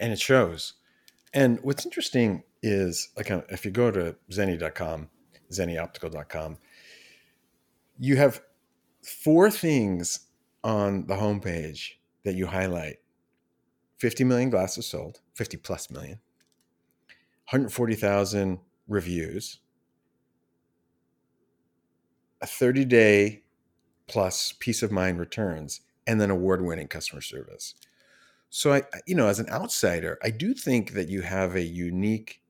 And 0.00 0.12
it 0.12 0.20
shows. 0.20 0.74
And 1.34 1.58
what's 1.62 1.84
interesting 1.84 2.44
is 2.62 3.10
like 3.16 3.30
if 3.50 3.64
you 3.64 3.70
go 3.70 3.90
to 3.90 4.16
zenni.com, 4.30 5.10
zennioptical.com, 5.54 6.58
you 7.98 8.16
have 8.16 8.42
four 9.02 9.50
things 9.50 10.20
on 10.62 11.06
the 11.06 11.14
homepage 11.14 11.92
that 12.24 12.34
you 12.34 12.46
highlight. 12.46 12.96
50 13.98 14.24
million 14.24 14.50
glasses 14.50 14.86
sold, 14.86 15.20
50 15.34 15.56
plus 15.58 15.90
million, 15.90 16.18
140,000 17.50 18.58
reviews, 18.88 19.60
a 22.42 22.46
30 22.46 22.84
day 22.84 23.42
plus 24.06 24.52
peace 24.58 24.82
of 24.82 24.92
mind 24.92 25.18
returns, 25.18 25.80
and 26.06 26.20
then 26.20 26.30
award 26.30 26.62
winning 26.62 26.88
customer 26.88 27.22
service. 27.22 27.74
So 28.50 28.72
I, 28.72 28.82
you 29.06 29.14
know, 29.14 29.26
as 29.26 29.40
an 29.40 29.48
outsider, 29.48 30.18
I 30.22 30.30
do 30.30 30.54
think 30.54 30.92
that 30.92 31.08
you 31.08 31.22
have 31.22 31.56
a 31.56 31.62
unique 31.62 32.40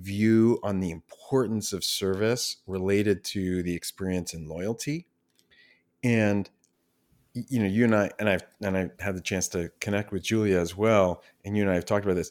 view 0.00 0.58
on 0.62 0.80
the 0.80 0.90
importance 0.90 1.72
of 1.72 1.84
service 1.84 2.56
related 2.66 3.24
to 3.24 3.62
the 3.62 3.74
experience 3.74 4.34
and 4.34 4.48
loyalty. 4.48 5.06
And 6.02 6.48
you 7.34 7.58
know, 7.58 7.66
you 7.66 7.84
and 7.84 7.94
I, 7.94 8.10
and 8.18 8.28
I've, 8.28 8.44
and 8.60 8.76
I 8.76 8.90
had 9.00 9.16
the 9.16 9.20
chance 9.20 9.48
to 9.48 9.70
connect 9.80 10.12
with 10.12 10.22
Julia 10.22 10.58
as 10.60 10.76
well. 10.76 11.22
And 11.44 11.56
you 11.56 11.62
and 11.62 11.70
I 11.70 11.74
have 11.74 11.84
talked 11.84 12.04
about 12.04 12.14
this. 12.14 12.30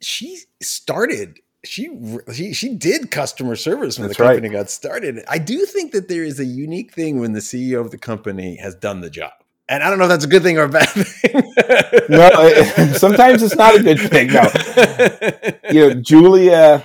She 0.00 0.38
started, 0.60 1.38
she, 1.64 1.88
she, 2.32 2.52
she 2.52 2.74
did 2.74 3.10
customer 3.10 3.54
service 3.54 3.98
when 3.98 4.08
That's 4.08 4.18
the 4.18 4.24
company 4.24 4.48
right. 4.48 4.56
got 4.56 4.70
started. 4.70 5.24
I 5.28 5.38
do 5.38 5.64
think 5.66 5.92
that 5.92 6.08
there 6.08 6.24
is 6.24 6.40
a 6.40 6.44
unique 6.44 6.92
thing 6.92 7.20
when 7.20 7.32
the 7.32 7.40
CEO 7.40 7.80
of 7.80 7.92
the 7.92 7.98
company 7.98 8.56
has 8.56 8.74
done 8.74 9.00
the 9.00 9.10
job. 9.10 9.32
And 9.68 9.82
I 9.82 9.90
don't 9.90 9.98
know 9.98 10.04
if 10.04 10.10
that's 10.10 10.24
a 10.24 10.28
good 10.28 10.42
thing 10.42 10.58
or 10.58 10.64
a 10.64 10.68
bad 10.68 10.88
thing. 10.88 11.52
no, 12.08 12.92
sometimes 12.96 13.42
it's 13.42 13.56
not 13.56 13.74
a 13.74 13.82
good 13.82 13.98
thing. 13.98 14.28
No, 14.28 14.48
you 15.72 15.88
know, 15.88 16.00
Julia, 16.00 16.84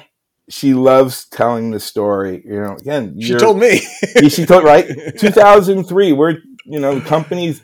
she 0.50 0.74
loves 0.74 1.26
telling 1.26 1.72
the 1.72 1.80
story. 1.80 2.42
You 2.44 2.62
know, 2.62 2.76
again, 2.76 3.20
she 3.22 3.36
told 3.36 3.60
me. 3.60 3.82
she 4.30 4.46
told 4.46 4.64
right. 4.64 4.88
2003. 5.18 6.14
We're 6.14 6.38
you 6.66 6.80
know, 6.80 7.02
companies 7.02 7.62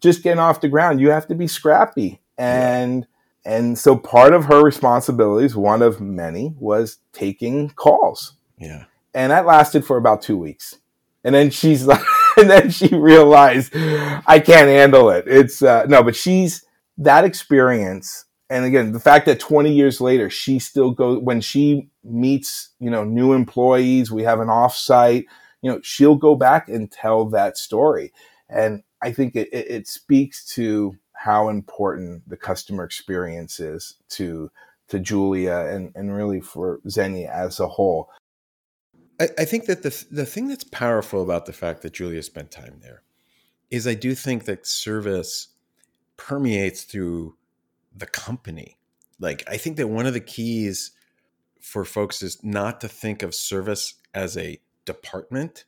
just 0.00 0.22
getting 0.22 0.38
off 0.38 0.60
the 0.60 0.68
ground. 0.68 1.00
You 1.00 1.10
have 1.10 1.26
to 1.28 1.34
be 1.34 1.46
scrappy. 1.46 2.20
And 2.38 3.06
and 3.44 3.78
so 3.78 3.96
part 3.96 4.32
of 4.32 4.46
her 4.46 4.62
responsibilities, 4.62 5.54
one 5.54 5.82
of 5.82 6.00
many, 6.00 6.54
was 6.58 6.98
taking 7.12 7.70
calls. 7.70 8.34
Yeah. 8.58 8.84
And 9.12 9.30
that 9.30 9.46
lasted 9.46 9.84
for 9.84 9.96
about 9.96 10.22
two 10.22 10.36
weeks. 10.36 10.78
And 11.22 11.34
then 11.34 11.50
she's 11.50 11.86
like, 11.86 12.02
and 12.38 12.50
then 12.50 12.70
she 12.70 12.88
realized 12.88 13.72
I 13.74 14.40
can't 14.44 14.68
handle 14.68 15.10
it. 15.10 15.24
It's 15.26 15.62
uh, 15.62 15.84
no, 15.86 16.02
but 16.02 16.16
she's 16.16 16.64
that 16.98 17.24
experience. 17.24 18.24
And 18.50 18.64
again, 18.64 18.92
the 18.92 19.00
fact 19.00 19.26
that 19.26 19.40
20 19.40 19.72
years 19.72 20.00
later, 20.00 20.28
she 20.28 20.58
still 20.58 20.90
goes 20.90 21.20
when 21.22 21.40
she 21.40 21.88
meets, 22.04 22.70
you 22.78 22.90
know, 22.90 23.04
new 23.04 23.32
employees, 23.32 24.12
we 24.12 24.22
have 24.22 24.40
an 24.40 24.48
offsite, 24.48 25.24
you 25.62 25.70
know, 25.70 25.80
she'll 25.82 26.16
go 26.16 26.34
back 26.34 26.68
and 26.68 26.92
tell 26.92 27.24
that 27.30 27.56
story. 27.56 28.12
And 28.48 28.82
I 29.02 29.12
think 29.12 29.34
it, 29.34 29.48
it, 29.52 29.70
it 29.70 29.88
speaks 29.88 30.44
to 30.54 30.96
how 31.12 31.48
important 31.48 32.28
the 32.28 32.36
customer 32.36 32.84
experience 32.84 33.60
is 33.60 33.96
to 34.10 34.50
to 34.88 34.98
Julia 34.98 35.66
and, 35.70 35.92
and 35.94 36.14
really 36.14 36.40
for 36.40 36.80
Zenni 36.86 37.28
as 37.28 37.58
a 37.58 37.66
whole. 37.66 38.10
I, 39.20 39.28
I 39.38 39.44
think 39.44 39.66
that 39.66 39.82
the 39.82 40.04
the 40.10 40.26
thing 40.26 40.48
that's 40.48 40.64
powerful 40.64 41.22
about 41.22 41.46
the 41.46 41.52
fact 41.52 41.82
that 41.82 41.92
Julia 41.92 42.22
spent 42.22 42.50
time 42.50 42.78
there 42.82 43.02
is 43.70 43.86
I 43.86 43.94
do 43.94 44.14
think 44.14 44.44
that 44.44 44.66
service 44.66 45.48
permeates 46.16 46.84
through 46.84 47.36
the 47.94 48.06
company. 48.06 48.78
Like 49.18 49.44
I 49.48 49.56
think 49.56 49.76
that 49.76 49.88
one 49.88 50.06
of 50.06 50.12
the 50.12 50.20
keys 50.20 50.92
for 51.60 51.84
folks 51.84 52.22
is 52.22 52.42
not 52.44 52.80
to 52.82 52.88
think 52.88 53.22
of 53.22 53.34
service 53.34 53.94
as 54.12 54.36
a 54.36 54.60
department, 54.84 55.64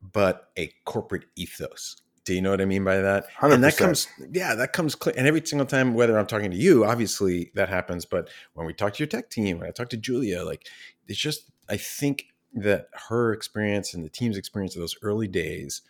but 0.00 0.50
a 0.56 0.72
corporate 0.84 1.24
ethos. 1.36 1.96
Do 2.24 2.32
you 2.32 2.40
know 2.40 2.50
what 2.50 2.60
I 2.60 2.64
mean 2.64 2.84
by 2.84 2.98
that? 2.98 3.26
100%. 3.38 3.52
And 3.52 3.64
that 3.64 3.76
comes, 3.76 4.08
yeah, 4.32 4.54
that 4.54 4.72
comes 4.72 4.94
clear. 4.94 5.14
And 5.18 5.26
every 5.26 5.42
single 5.44 5.66
time, 5.66 5.92
whether 5.92 6.18
I'm 6.18 6.26
talking 6.26 6.50
to 6.50 6.56
you, 6.56 6.84
obviously 6.84 7.50
that 7.54 7.68
happens. 7.68 8.06
But 8.06 8.30
when 8.54 8.66
we 8.66 8.72
talk 8.72 8.94
to 8.94 8.98
your 9.00 9.08
tech 9.08 9.28
team, 9.28 9.58
when 9.58 9.68
I 9.68 9.72
talk 9.72 9.90
to 9.90 9.98
Julia, 9.98 10.42
like 10.42 10.66
it's 11.06 11.18
just, 11.18 11.50
I 11.68 11.76
think 11.76 12.28
that 12.54 12.88
her 13.08 13.32
experience 13.32 13.94
and 13.94 14.04
the 14.04 14.10
team's 14.10 14.36
experience 14.36 14.74
of 14.74 14.80
those 14.80 14.96
early 15.02 15.28
days, 15.28 15.82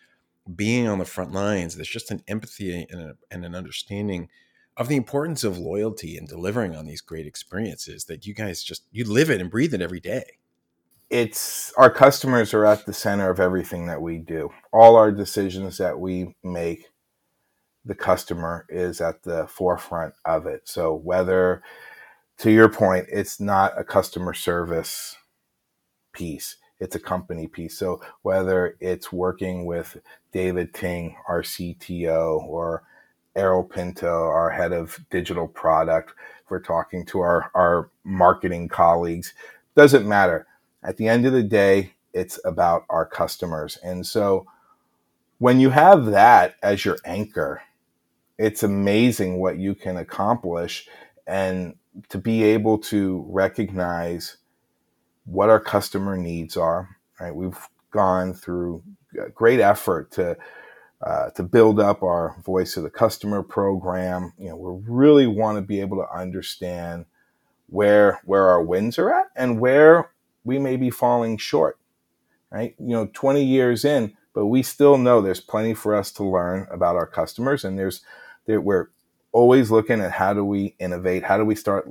being 0.55 0.87
on 0.87 0.99
the 0.99 1.05
front 1.05 1.33
lines, 1.33 1.75
there's 1.75 1.89
just 1.89 2.11
an 2.11 2.23
empathy 2.29 2.87
and, 2.91 3.01
a, 3.01 3.17
and 3.31 3.45
an 3.45 3.55
understanding 3.55 4.29
of 4.77 4.89
the 4.89 4.97
importance 4.97 5.45
of 5.45 5.59
loyalty 5.59 6.17
and 6.17 6.29
delivering 6.29 6.75
on 6.75 6.87
these 6.87 7.01
great 7.01 7.27
experiences 7.27 8.07
that 8.07 8.27
you 8.27 8.35
guys 8.35 8.63
just, 8.63 8.85
you 8.91 9.05
live 9.05 9.31
it 9.31 9.41
and 9.41 9.51
breathe 9.51 9.73
it 9.73 9.81
every 9.81 10.01
day 10.01 10.25
it's 11.11 11.73
our 11.77 11.91
customers 11.91 12.55
are 12.55 12.65
at 12.67 12.87
the 12.87 12.93
center 12.93 13.31
of 13.31 13.41
everything 13.41 13.87
that 13.87 14.03
we 14.03 14.19
do. 14.19 14.51
All 14.73 14.97
our 14.97 15.13
decisions 15.13 15.79
that 15.79 15.99
we 16.01 16.35
make, 16.43 16.87
the 17.85 17.95
customer 17.95 18.67
is 18.69 19.01
at 19.01 19.23
the 19.23 19.47
forefront 19.47 20.15
of 20.25 20.47
it. 20.47 20.63
So 20.65 20.95
whether 20.95 21.63
to 22.39 22.51
your 22.51 22.69
point, 22.69 23.07
it's 23.13 23.39
not 23.39 23.79
a 23.79 23.85
customer 23.85 24.35
service 24.35 25.17
piece, 26.15 26.57
it's 26.81 26.97
a 26.97 27.01
company 27.01 27.47
piece. 27.47 27.77
So 27.77 28.01
whether 28.23 28.77
it's 28.81 29.13
working 29.13 29.67
with 29.67 29.99
David 30.33 30.73
Ting, 30.73 31.17
our 31.29 31.43
CTO, 31.43 32.43
or 32.43 32.85
Errol 33.37 33.65
Pinto, 33.65 34.09
our 34.09 34.51
head 34.51 34.73
of 34.73 34.99
digital 35.11 35.49
product, 35.49 36.15
we're 36.49 36.61
talking 36.61 37.05
to 37.07 37.21
our, 37.21 37.51
our 37.55 37.91
marketing 38.05 38.69
colleagues, 38.69 39.35
doesn't 39.75 40.09
matter 40.09 40.47
at 40.85 40.99
the 40.99 41.09
end 41.09 41.27
of 41.27 41.33
the 41.33 41.43
day, 41.43 41.95
it's 42.13 42.39
about 42.45 42.85
our 42.91 43.07
customers. 43.07 43.79
And 43.83 44.07
so 44.07 44.47
when 45.39 45.59
you 45.59 45.71
have 45.71 46.07
that 46.07 46.57
as 46.63 46.85
your 46.85 46.99
anchor, 47.05 47.63
it's 48.39 48.63
amazing 48.63 49.41
what 49.41 49.59
you 49.59 49.75
can 49.75 49.97
accomplish 49.97 50.89
and 51.27 51.75
to 52.11 52.19
be 52.19 52.45
able 52.45 52.79
to 52.79 53.25
recognize 53.29 54.37
what 55.25 55.49
our 55.51 55.61
customer 55.61 56.17
needs 56.17 56.57
are. 56.57 56.97
Right, 57.21 57.35
we've 57.35 57.59
gone 57.91 58.35
through 58.35 58.83
great 59.35 59.61
effort 59.61 60.11
to 60.13 60.37
uh, 61.03 61.31
to 61.31 61.43
build 61.43 61.79
up 61.79 62.03
our 62.03 62.37
voice 62.45 62.77
of 62.77 62.83
the 62.83 62.91
customer 62.91 63.43
program. 63.43 64.33
You 64.39 64.51
know, 64.51 64.57
we 64.57 64.83
really 64.87 65.27
want 65.27 65.59
to 65.59 65.63
be 65.63 65.81
able 65.81 65.99
to 65.99 66.13
understand 66.13 67.07
where 67.69 68.21
where 68.25 68.49
our 68.49 68.63
wins 68.63 68.99
are 68.99 69.13
at 69.13 69.27
and 69.37 69.61
where 69.61 70.11
we 70.45 70.59
may 70.59 70.77
be 70.77 70.91
falling 70.91 71.37
short. 71.39 71.79
Right, 72.51 72.75
you 72.79 72.91
know, 72.91 73.11
20 73.13 73.43
years 73.43 73.85
in, 73.85 74.17
but 74.33 74.47
we 74.47 74.63
still 74.63 74.97
know 74.97 75.21
there's 75.21 75.41
plenty 75.41 75.75
for 75.75 75.95
us 75.95 76.13
to 76.13 76.25
learn 76.25 76.69
about 76.71 76.95
our 76.95 77.07
customers, 77.07 77.65
and 77.65 77.79
there's 77.79 78.03
there, 78.47 78.61
we're 78.61 78.91
always 79.33 79.71
looking 79.71 80.01
at 80.01 80.13
how 80.13 80.33
do 80.33 80.45
we 80.45 80.77
innovate, 80.79 81.25
how 81.25 81.37
do 81.37 81.45
we 81.45 81.57
start 81.57 81.89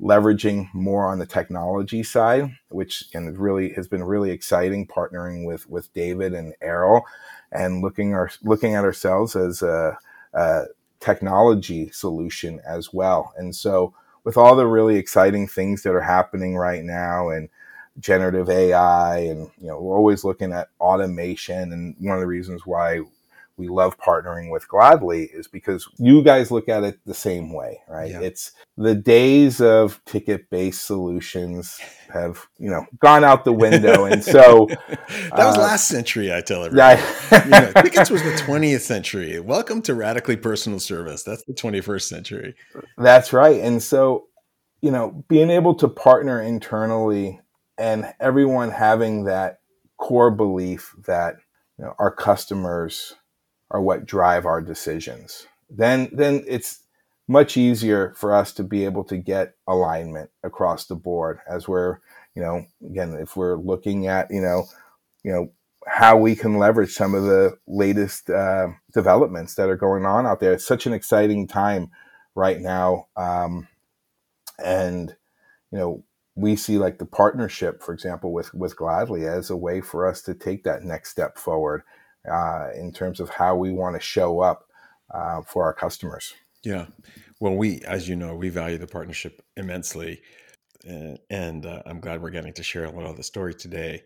leveraging 0.00 0.68
more 0.74 1.06
on 1.06 1.18
the 1.18 1.26
technology 1.26 2.02
side, 2.02 2.56
which 2.68 3.04
and 3.14 3.38
really 3.38 3.72
has 3.72 3.88
been 3.88 4.04
really 4.04 4.30
exciting 4.30 4.86
partnering 4.86 5.46
with 5.46 5.68
with 5.68 5.92
David 5.92 6.34
and 6.34 6.54
Errol 6.60 7.04
and 7.52 7.82
looking 7.82 8.14
our 8.14 8.30
looking 8.42 8.74
at 8.74 8.84
ourselves 8.84 9.34
as 9.36 9.62
a, 9.62 9.98
a 10.34 10.64
technology 11.00 11.90
solution 11.90 12.60
as 12.66 12.92
well. 12.92 13.32
And 13.36 13.54
so 13.54 13.94
with 14.24 14.36
all 14.36 14.56
the 14.56 14.66
really 14.66 14.96
exciting 14.96 15.46
things 15.46 15.82
that 15.82 15.94
are 15.94 16.00
happening 16.00 16.56
right 16.56 16.84
now 16.84 17.28
and 17.28 17.48
generative 17.98 18.50
AI 18.50 19.18
and 19.18 19.50
you 19.58 19.68
know 19.68 19.80
we're 19.80 19.96
always 19.96 20.24
looking 20.24 20.52
at 20.52 20.68
automation 20.80 21.72
and 21.72 21.94
one 21.98 22.16
of 22.16 22.20
the 22.20 22.26
reasons 22.26 22.66
why 22.66 23.00
we 23.56 23.68
love 23.68 23.96
partnering 23.98 24.50
with 24.50 24.68
Gladly 24.68 25.24
is 25.24 25.48
because 25.48 25.88
you 25.96 26.22
guys 26.22 26.50
look 26.50 26.68
at 26.68 26.84
it 26.84 26.98
the 27.06 27.14
same 27.14 27.52
way, 27.52 27.80
right? 27.88 28.10
Yeah. 28.10 28.20
It's 28.20 28.52
the 28.76 28.94
days 28.94 29.60
of 29.62 30.00
ticket 30.04 30.50
based 30.50 30.84
solutions 30.84 31.80
have, 32.12 32.46
you 32.58 32.68
know, 32.68 32.86
gone 32.98 33.24
out 33.24 33.44
the 33.44 33.52
window. 33.52 34.04
And 34.04 34.22
so 34.22 34.66
that 34.88 35.32
was 35.32 35.56
uh, 35.56 35.60
last 35.60 35.88
century, 35.88 36.32
I 36.34 36.42
tell 36.42 36.64
everybody. 36.64 37.00
you 37.32 37.50
know, 37.50 37.72
tickets 37.82 38.10
was 38.10 38.22
the 38.22 38.32
20th 38.32 38.80
century. 38.80 39.40
Welcome 39.40 39.80
to 39.82 39.94
radically 39.94 40.36
personal 40.36 40.78
service. 40.78 41.22
That's 41.22 41.44
the 41.44 41.54
21st 41.54 42.02
century. 42.02 42.54
That's 42.98 43.32
right. 43.32 43.60
And 43.60 43.82
so, 43.82 44.26
you 44.82 44.90
know, 44.90 45.24
being 45.28 45.48
able 45.48 45.74
to 45.76 45.88
partner 45.88 46.42
internally 46.42 47.40
and 47.78 48.12
everyone 48.20 48.70
having 48.70 49.24
that 49.24 49.60
core 49.96 50.30
belief 50.30 50.94
that 51.06 51.36
you 51.78 51.84
know, 51.84 51.94
our 51.98 52.10
customers 52.10 53.14
are 53.76 53.82
what 53.82 54.06
drive 54.06 54.46
our 54.46 54.62
decisions. 54.62 55.46
Then 55.68 56.08
then 56.12 56.44
it's 56.48 56.80
much 57.28 57.56
easier 57.56 58.14
for 58.16 58.34
us 58.34 58.52
to 58.54 58.64
be 58.64 58.84
able 58.84 59.04
to 59.04 59.18
get 59.18 59.54
alignment 59.66 60.30
across 60.42 60.86
the 60.86 60.94
board 60.94 61.40
as 61.48 61.68
we're, 61.68 61.98
you 62.34 62.42
know, 62.42 62.64
again, 62.88 63.12
if 63.20 63.36
we're 63.36 63.56
looking 63.56 64.06
at, 64.06 64.30
you 64.30 64.40
know, 64.40 64.64
you 65.24 65.32
know, 65.32 65.50
how 65.86 66.16
we 66.16 66.34
can 66.34 66.58
leverage 66.58 66.92
some 66.92 67.14
of 67.14 67.24
the 67.24 67.58
latest 67.66 68.30
uh, 68.30 68.68
developments 68.94 69.54
that 69.56 69.68
are 69.68 69.76
going 69.76 70.06
on 70.06 70.26
out 70.26 70.40
there. 70.40 70.52
It's 70.52 70.66
such 70.66 70.86
an 70.86 70.92
exciting 70.92 71.46
time 71.46 71.90
right 72.34 72.60
now. 72.60 73.08
Um, 73.16 73.68
and, 74.64 75.14
you 75.70 75.78
know, 75.78 76.04
we 76.34 76.56
see 76.56 76.78
like 76.78 76.98
the 76.98 77.06
partnership, 77.06 77.82
for 77.82 77.92
example, 77.92 78.32
with, 78.32 78.54
with 78.54 78.76
Gladly 78.76 79.26
as 79.26 79.50
a 79.50 79.56
way 79.56 79.80
for 79.80 80.08
us 80.08 80.22
to 80.22 80.34
take 80.34 80.64
that 80.64 80.84
next 80.84 81.10
step 81.10 81.38
forward 81.38 81.82
uh, 82.30 82.68
in 82.74 82.92
terms 82.92 83.20
of 83.20 83.30
how 83.30 83.56
we 83.56 83.72
want 83.72 83.94
to 83.96 84.00
show 84.00 84.40
up 84.40 84.68
uh, 85.14 85.42
for 85.42 85.64
our 85.64 85.74
customers. 85.74 86.34
Yeah. 86.64 86.86
Well, 87.40 87.54
we, 87.54 87.80
as 87.82 88.08
you 88.08 88.16
know, 88.16 88.34
we 88.34 88.48
value 88.48 88.78
the 88.78 88.86
partnership 88.86 89.42
immensely. 89.56 90.22
Uh, 90.88 91.16
and 91.30 91.66
I'm 91.86 92.00
glad 92.00 92.22
we're 92.22 92.30
getting 92.30 92.52
to 92.54 92.62
share 92.62 92.84
a 92.84 92.90
little 92.90 93.10
of 93.10 93.16
the 93.16 93.22
story 93.22 93.54
today. 93.54 94.02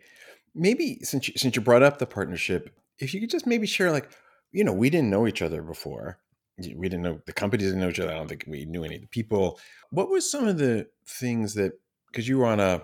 Maybe 0.54 0.98
since 1.02 1.28
you, 1.28 1.34
since 1.36 1.54
you 1.54 1.62
brought 1.62 1.82
up 1.82 1.98
the 1.98 2.06
partnership, 2.06 2.74
if 2.98 3.14
you 3.14 3.20
could 3.20 3.30
just 3.30 3.46
maybe 3.46 3.66
share, 3.66 3.90
like, 3.90 4.10
you 4.52 4.64
know, 4.64 4.72
we 4.72 4.90
didn't 4.90 5.10
know 5.10 5.26
each 5.26 5.42
other 5.42 5.62
before. 5.62 6.18
We 6.58 6.88
didn't 6.88 7.02
know 7.02 7.20
the 7.24 7.32
companies 7.32 7.68
didn't 7.68 7.80
know 7.80 7.88
each 7.88 8.00
other. 8.00 8.12
I 8.12 8.16
don't 8.16 8.28
think 8.28 8.44
we 8.46 8.66
knew 8.66 8.84
any 8.84 8.96
of 8.96 9.00
the 9.00 9.06
people. 9.06 9.58
What 9.90 10.10
was 10.10 10.30
some 10.30 10.46
of 10.46 10.58
the 10.58 10.88
things 11.06 11.54
that 11.54 11.72
because 12.10 12.28
you 12.28 12.38
were 12.38 12.46
on 12.46 12.60
a 12.60 12.82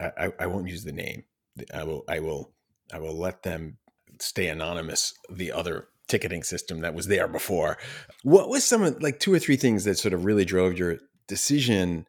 I, 0.00 0.32
I 0.38 0.46
won't 0.46 0.68
use 0.68 0.84
the 0.84 0.92
name. 0.92 1.24
I 1.72 1.84
will 1.84 2.04
I 2.08 2.20
will 2.20 2.52
I 2.92 2.98
will 2.98 3.16
let 3.16 3.42
them 3.42 3.78
stay 4.22 4.48
anonymous 4.48 5.14
the 5.30 5.52
other 5.52 5.88
ticketing 6.08 6.42
system 6.42 6.80
that 6.80 6.94
was 6.94 7.06
there 7.06 7.28
before. 7.28 7.78
What 8.22 8.48
was 8.48 8.64
some 8.64 8.82
of 8.82 9.00
like 9.02 9.20
two 9.20 9.32
or 9.32 9.38
three 9.38 9.56
things 9.56 9.84
that 9.84 9.98
sort 9.98 10.12
of 10.12 10.24
really 10.24 10.44
drove 10.44 10.76
your 10.76 10.98
decision 11.28 12.06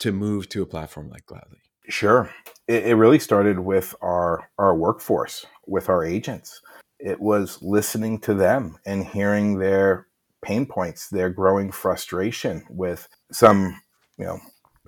to 0.00 0.12
move 0.12 0.48
to 0.50 0.62
a 0.62 0.66
platform 0.66 1.08
like 1.08 1.26
Gladly? 1.26 1.58
Sure. 1.88 2.30
It, 2.66 2.86
it 2.86 2.94
really 2.94 3.18
started 3.18 3.60
with 3.60 3.94
our 4.02 4.50
our 4.58 4.74
workforce, 4.76 5.46
with 5.66 5.88
our 5.88 6.04
agents. 6.04 6.60
It 6.98 7.20
was 7.20 7.62
listening 7.62 8.20
to 8.20 8.34
them 8.34 8.78
and 8.86 9.04
hearing 9.04 9.58
their 9.58 10.06
pain 10.42 10.66
points, 10.66 11.08
their 11.08 11.30
growing 11.30 11.70
frustration 11.70 12.64
with 12.70 13.08
some, 13.32 13.80
you 14.18 14.24
know, 14.24 14.38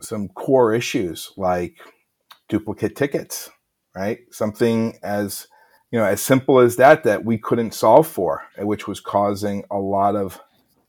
some 0.01 0.29
core 0.29 0.75
issues 0.75 1.33
like 1.37 1.77
duplicate 2.49 2.97
tickets, 2.97 3.51
right? 3.95 4.21
Something 4.31 4.99
as 5.03 5.47
you 5.91 5.99
know, 5.99 6.05
as 6.05 6.21
simple 6.21 6.59
as 6.59 6.77
that, 6.77 7.05
that 7.05 7.25
we 7.25 7.39
couldn't 7.39 7.73
solve 7.73 8.07
for, 8.07 8.43
which 8.59 8.89
was 8.89 9.01
causing 9.01 9.65
a 9.71 9.79
lot 9.79 10.17
of 10.17 10.41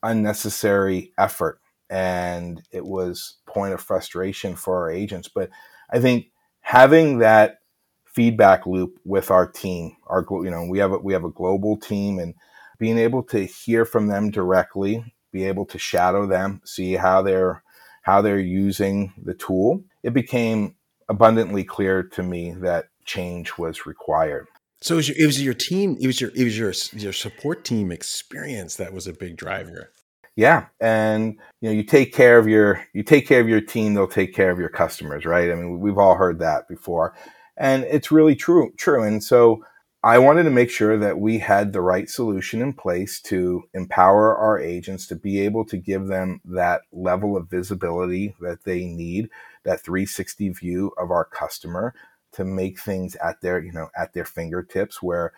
unnecessary 0.03 1.13
effort. 1.17 1.59
And 1.89 2.61
it 2.71 2.85
was 2.85 3.37
point 3.45 3.73
of 3.73 3.81
frustration 3.81 4.55
for 4.55 4.75
our 4.75 4.91
agents. 4.91 5.27
But 5.27 5.49
I 5.89 5.99
think 5.99 6.31
having 6.61 7.19
that 7.19 7.59
feedback 8.05 8.65
loop 8.65 8.99
with 9.05 9.31
our 9.31 9.47
team, 9.47 9.95
our, 10.07 10.25
you 10.29 10.49
know, 10.49 10.65
we 10.65 10.79
have 10.79 10.91
a, 10.91 10.97
we 10.97 11.13
have 11.13 11.23
a 11.23 11.29
global 11.29 11.77
team 11.77 12.19
and 12.19 12.33
being 12.79 12.97
able 12.97 13.23
to 13.23 13.45
hear 13.45 13.85
from 13.85 14.07
them 14.07 14.31
directly, 14.31 15.13
be 15.31 15.45
able 15.45 15.65
to 15.67 15.77
shadow 15.77 16.25
them, 16.25 16.61
see 16.65 16.93
how 16.93 17.21
they're, 17.21 17.63
how 18.01 18.21
they're 18.21 18.39
using 18.39 19.13
the 19.23 19.33
tool, 19.33 19.83
it 20.03 20.13
became 20.13 20.75
abundantly 21.09 21.63
clear 21.63 22.03
to 22.03 22.23
me 22.23 22.51
that 22.51 22.85
change 23.05 23.57
was 23.57 23.85
required. 23.85 24.47
So 24.81 24.95
it 24.95 24.97
was, 24.97 25.09
your, 25.09 25.17
it 25.17 25.25
was 25.25 25.43
your 25.43 25.53
team. 25.53 25.97
It 25.99 26.07
was 26.07 26.21
your 26.21 26.31
it 26.35 26.43
was 26.43 26.57
your 26.57 26.73
your 26.93 27.13
support 27.13 27.65
team 27.65 27.91
experience 27.91 28.75
that 28.75 28.93
was 28.93 29.07
a 29.07 29.13
big 29.13 29.35
driver. 29.35 29.91
Yeah, 30.35 30.67
and 30.79 31.35
you 31.61 31.69
know 31.69 31.75
you 31.75 31.83
take 31.83 32.13
care 32.13 32.37
of 32.37 32.47
your 32.47 32.85
you 32.93 33.01
take 33.01 33.27
care 33.27 33.41
of 33.41 33.49
your 33.49 33.61
team. 33.61 33.95
They'll 33.95 34.07
take 34.07 34.35
care 34.35 34.51
of 34.51 34.59
your 34.59 34.69
customers, 34.69 35.25
right? 35.25 35.49
I 35.49 35.55
mean, 35.55 35.79
we've 35.79 35.97
all 35.97 36.15
heard 36.15 36.39
that 36.39 36.67
before, 36.67 37.15
and 37.57 37.83
it's 37.85 38.11
really 38.11 38.35
true. 38.35 38.71
True, 38.77 39.01
and 39.01 39.23
so 39.23 39.63
I 40.03 40.19
wanted 40.19 40.43
to 40.43 40.51
make 40.51 40.69
sure 40.69 40.95
that 40.99 41.19
we 41.19 41.39
had 41.39 41.73
the 41.73 41.81
right 41.81 42.07
solution 42.07 42.61
in 42.61 42.73
place 42.73 43.19
to 43.23 43.63
empower 43.73 44.37
our 44.37 44.59
agents 44.59 45.07
to 45.07 45.15
be 45.15 45.39
able 45.39 45.65
to 45.65 45.77
give 45.77 46.05
them 46.05 46.39
that 46.45 46.81
level 46.91 47.35
of 47.35 47.49
visibility 47.49 48.35
that 48.39 48.63
they 48.63 48.85
need, 48.85 49.29
that 49.63 49.83
360 49.83 50.49
view 50.49 50.91
of 50.99 51.09
our 51.09 51.25
customer 51.25 51.95
to 52.37 52.45
make 52.45 52.79
things 52.79 53.15
at 53.15 53.41
their 53.41 53.59
you 53.59 53.73
know 53.73 53.89
at 53.97 54.13
their 54.13 54.25
fingertips 54.25 55.01
where 55.01 55.33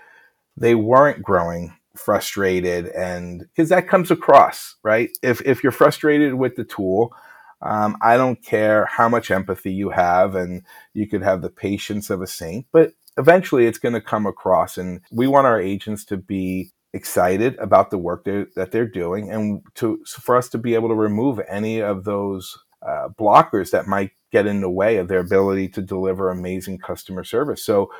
they 0.57 0.75
weren't 0.75 1.23
growing 1.23 1.73
frustrated 1.95 2.87
and 2.89 3.39
because 3.39 3.69
that 3.69 3.87
comes 3.87 4.11
across 4.11 4.75
right? 4.83 5.09
If 5.23 5.41
if 5.41 5.63
you're 5.63 5.71
frustrated 5.71 6.35
with 6.35 6.55
the 6.55 6.65
tool 6.65 7.13
um, 7.61 7.97
i 8.01 8.17
don't 8.17 8.43
care 8.43 8.85
how 8.85 9.09
much 9.09 9.31
empathy 9.31 9.71
you 9.71 9.89
have 9.89 10.35
and 10.35 10.63
you 10.93 11.07
could 11.07 11.23
have 11.23 11.41
the 11.41 11.49
patience 11.49 12.09
of 12.09 12.21
a 12.21 12.27
saint 12.27 12.65
but 12.71 12.91
eventually 13.17 13.65
it's 13.65 13.79
going 13.79 13.93
to 13.93 14.01
come 14.01 14.25
across 14.25 14.77
and 14.77 15.01
we 15.11 15.27
want 15.27 15.47
our 15.47 15.59
agents 15.59 16.05
to 16.05 16.17
be 16.17 16.71
excited 16.93 17.55
about 17.59 17.91
the 17.91 17.97
work 17.97 18.23
they're, 18.23 18.47
that 18.55 18.71
they're 18.71 18.87
doing 18.87 19.31
and 19.31 19.61
to 19.75 20.03
for 20.05 20.35
us 20.35 20.49
to 20.49 20.57
be 20.57 20.73
able 20.73 20.89
to 20.89 20.95
remove 20.95 21.39
any 21.49 21.81
of 21.81 22.03
those 22.03 22.57
uh, 22.81 23.09
blockers 23.19 23.71
that 23.71 23.87
might 23.87 24.11
get 24.31 24.45
in 24.45 24.61
the 24.61 24.69
way 24.69 24.97
of 24.97 25.07
their 25.07 25.19
ability 25.19 25.69
to 25.69 25.81
deliver 25.81 26.29
amazing 26.29 26.77
customer 26.77 27.23
service. 27.23 27.63
So 27.63 27.91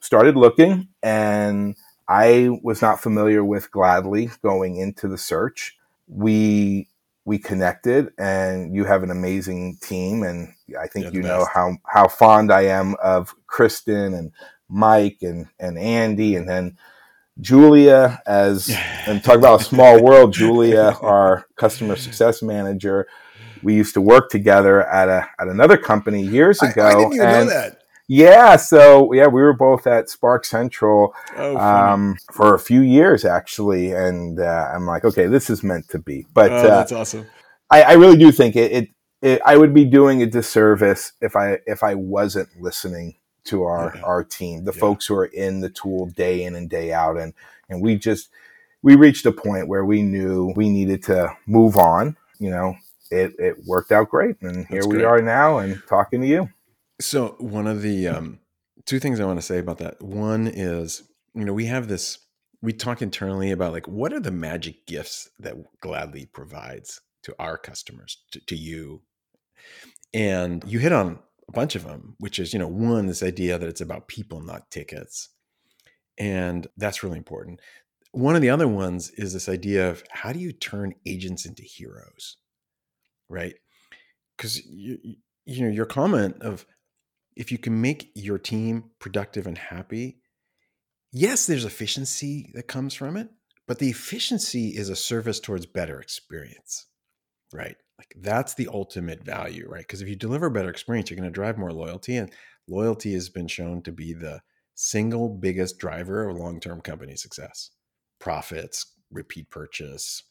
started 0.00 0.36
looking 0.36 0.88
and 1.02 1.76
I 2.08 2.50
was 2.62 2.82
not 2.82 3.00
familiar 3.00 3.44
with 3.44 3.70
Gladly 3.70 4.30
going 4.42 4.76
into 4.76 5.08
the 5.08 5.18
search. 5.18 5.76
We 6.06 6.88
we 7.24 7.38
connected 7.38 8.12
and 8.18 8.74
you 8.74 8.84
have 8.84 9.02
an 9.02 9.10
amazing 9.10 9.78
team 9.80 10.22
and 10.22 10.52
I 10.78 10.88
think 10.88 11.14
you 11.14 11.22
know 11.22 11.46
how 11.52 11.76
how 11.86 12.08
fond 12.08 12.52
I 12.52 12.62
am 12.62 12.96
of 13.02 13.34
Kristen 13.46 14.12
and 14.12 14.32
Mike 14.68 15.18
and 15.22 15.46
and 15.58 15.78
Andy 15.78 16.36
and 16.36 16.46
then 16.48 16.76
Julia 17.40 18.20
as 18.26 18.70
and 19.06 19.24
talk 19.24 19.38
about 19.38 19.62
a 19.62 19.64
small 19.64 20.02
world 20.02 20.34
Julia 20.34 20.98
our 21.00 21.46
customer 21.56 21.96
success 21.96 22.42
manager 22.42 23.06
we 23.64 23.74
used 23.74 23.94
to 23.94 24.00
work 24.00 24.30
together 24.30 24.86
at 24.86 25.08
a 25.08 25.28
at 25.38 25.48
another 25.48 25.76
company 25.76 26.22
years 26.22 26.62
ago. 26.62 26.82
I, 26.84 26.90
I 26.90 26.94
didn't 26.94 27.12
even 27.14 27.26
and, 27.26 27.48
know 27.48 27.54
that. 27.54 27.80
Yeah, 28.06 28.56
so 28.56 29.12
yeah, 29.14 29.26
we 29.28 29.40
were 29.40 29.54
both 29.54 29.86
at 29.86 30.08
Sparkcentral 30.08 31.12
Oh, 31.36 31.56
um, 31.56 32.16
for 32.32 32.54
a 32.54 32.58
few 32.58 32.82
years 32.82 33.24
actually, 33.24 33.92
and 33.92 34.38
uh, 34.38 34.70
I'm 34.74 34.86
like, 34.86 35.04
okay, 35.04 35.26
this 35.26 35.48
is 35.48 35.62
meant 35.62 35.88
to 35.88 35.98
be. 35.98 36.26
But 36.34 36.52
oh, 36.52 36.56
uh, 36.56 36.62
that's 36.62 36.92
awesome. 36.92 37.26
I, 37.70 37.82
I 37.82 37.92
really 37.92 38.18
do 38.18 38.30
think 38.30 38.56
it, 38.56 38.72
it, 38.72 38.88
it. 39.22 39.40
I 39.44 39.56
would 39.56 39.72
be 39.72 39.86
doing 39.86 40.22
a 40.22 40.26
disservice 40.26 41.12
if 41.22 41.34
I 41.34 41.60
if 41.66 41.82
I 41.82 41.94
wasn't 41.94 42.48
listening 42.60 43.16
to 43.44 43.64
our 43.64 43.92
Yeah. 43.94 44.02
our 44.02 44.22
team, 44.22 44.64
the 44.64 44.72
Yeah. 44.72 44.80
folks 44.80 44.94
folks 44.94 45.06
who 45.06 45.14
are 45.16 45.24
in 45.24 45.60
the 45.60 45.70
tool 45.70 46.06
day 46.06 46.44
in 46.44 46.54
and 46.54 46.68
day 46.68 46.92
out, 46.92 47.16
and 47.16 47.32
and 47.70 47.80
we 47.80 47.96
just 47.96 48.28
we 48.82 48.96
reached 48.96 49.24
a 49.24 49.32
point 49.32 49.66
where 49.66 49.84
we 49.84 50.02
knew 50.02 50.52
we 50.54 50.68
needed 50.68 51.02
to 51.04 51.34
move 51.46 51.78
on. 51.78 52.16
You 52.38 52.50
know, 52.50 52.76
it 53.14 53.34
it 53.38 53.56
worked 53.66 53.92
out 53.92 54.10
great, 54.10 54.36
and 54.42 54.66
here 54.66 54.78
That's 54.78 54.86
we 54.86 54.96
great. 54.96 55.04
are 55.04 55.22
now, 55.22 55.58
and 55.58 55.80
talking 55.88 56.20
to 56.20 56.26
you. 56.26 56.48
So 57.00 57.36
one 57.38 57.66
of 57.66 57.82
the 57.82 58.08
um, 58.08 58.38
two 58.86 58.98
things 58.98 59.20
I 59.20 59.24
want 59.24 59.38
to 59.38 59.46
say 59.46 59.58
about 59.58 59.78
that. 59.78 60.00
One 60.02 60.46
is, 60.46 61.02
you 61.34 61.44
know, 61.44 61.52
we 61.52 61.66
have 61.66 61.88
this. 61.88 62.18
We 62.62 62.72
talk 62.72 63.02
internally 63.02 63.50
about 63.50 63.72
like 63.72 63.86
what 63.88 64.12
are 64.12 64.20
the 64.20 64.30
magic 64.30 64.86
gifts 64.86 65.28
that 65.38 65.54
Gladly 65.80 66.26
provides 66.26 67.00
to 67.24 67.34
our 67.38 67.56
customers, 67.58 68.22
to, 68.32 68.40
to 68.46 68.56
you, 68.56 69.02
and 70.12 70.62
you 70.66 70.78
hit 70.78 70.92
on 70.92 71.18
a 71.48 71.52
bunch 71.52 71.74
of 71.74 71.84
them, 71.84 72.16
which 72.18 72.38
is 72.38 72.52
you 72.52 72.58
know 72.58 72.68
one 72.68 73.06
this 73.06 73.22
idea 73.22 73.58
that 73.58 73.68
it's 73.68 73.80
about 73.80 74.08
people, 74.08 74.40
not 74.40 74.70
tickets, 74.70 75.28
and 76.18 76.66
that's 76.76 77.02
really 77.02 77.18
important. 77.18 77.60
One 78.12 78.36
of 78.36 78.42
the 78.42 78.50
other 78.50 78.68
ones 78.68 79.10
is 79.10 79.32
this 79.32 79.48
idea 79.48 79.90
of 79.90 80.04
how 80.10 80.32
do 80.32 80.38
you 80.38 80.52
turn 80.52 80.94
agents 81.04 81.46
into 81.46 81.64
heroes, 81.64 82.36
right? 83.28 83.54
Because 84.36 84.64
you, 84.66 84.98
you 85.46 85.64
know 85.64 85.70
your 85.70 85.86
comment 85.86 86.42
of 86.42 86.66
if 87.36 87.50
you 87.50 87.58
can 87.58 87.80
make 87.80 88.10
your 88.14 88.38
team 88.38 88.90
productive 88.98 89.46
and 89.46 89.58
happy, 89.58 90.18
yes, 91.12 91.46
there's 91.46 91.64
efficiency 91.64 92.50
that 92.54 92.68
comes 92.68 92.94
from 92.94 93.16
it, 93.16 93.28
but 93.66 93.78
the 93.78 93.90
efficiency 93.90 94.68
is 94.68 94.88
a 94.88 94.96
service 94.96 95.40
towards 95.40 95.66
better 95.66 96.00
experience, 96.00 96.86
right? 97.52 97.76
Like 97.98 98.14
that's 98.20 98.54
the 98.54 98.68
ultimate 98.72 99.24
value, 99.24 99.68
right? 99.68 99.82
Because 99.82 100.02
if 100.02 100.08
you 100.08 100.16
deliver 100.16 100.50
better 100.50 100.70
experience, 100.70 101.10
you're 101.10 101.18
going 101.18 101.28
to 101.28 101.34
drive 101.34 101.58
more 101.58 101.72
loyalty, 101.72 102.16
and 102.16 102.32
loyalty 102.68 103.12
has 103.14 103.28
been 103.28 103.48
shown 103.48 103.82
to 103.82 103.92
be 103.92 104.12
the 104.12 104.40
single 104.74 105.28
biggest 105.28 105.78
driver 105.78 106.28
of 106.28 106.36
long 106.36 106.60
term 106.60 106.80
company 106.80 107.16
success 107.16 107.70
profits, 108.20 108.92
repeat 109.10 109.50
purchase, 109.50 110.22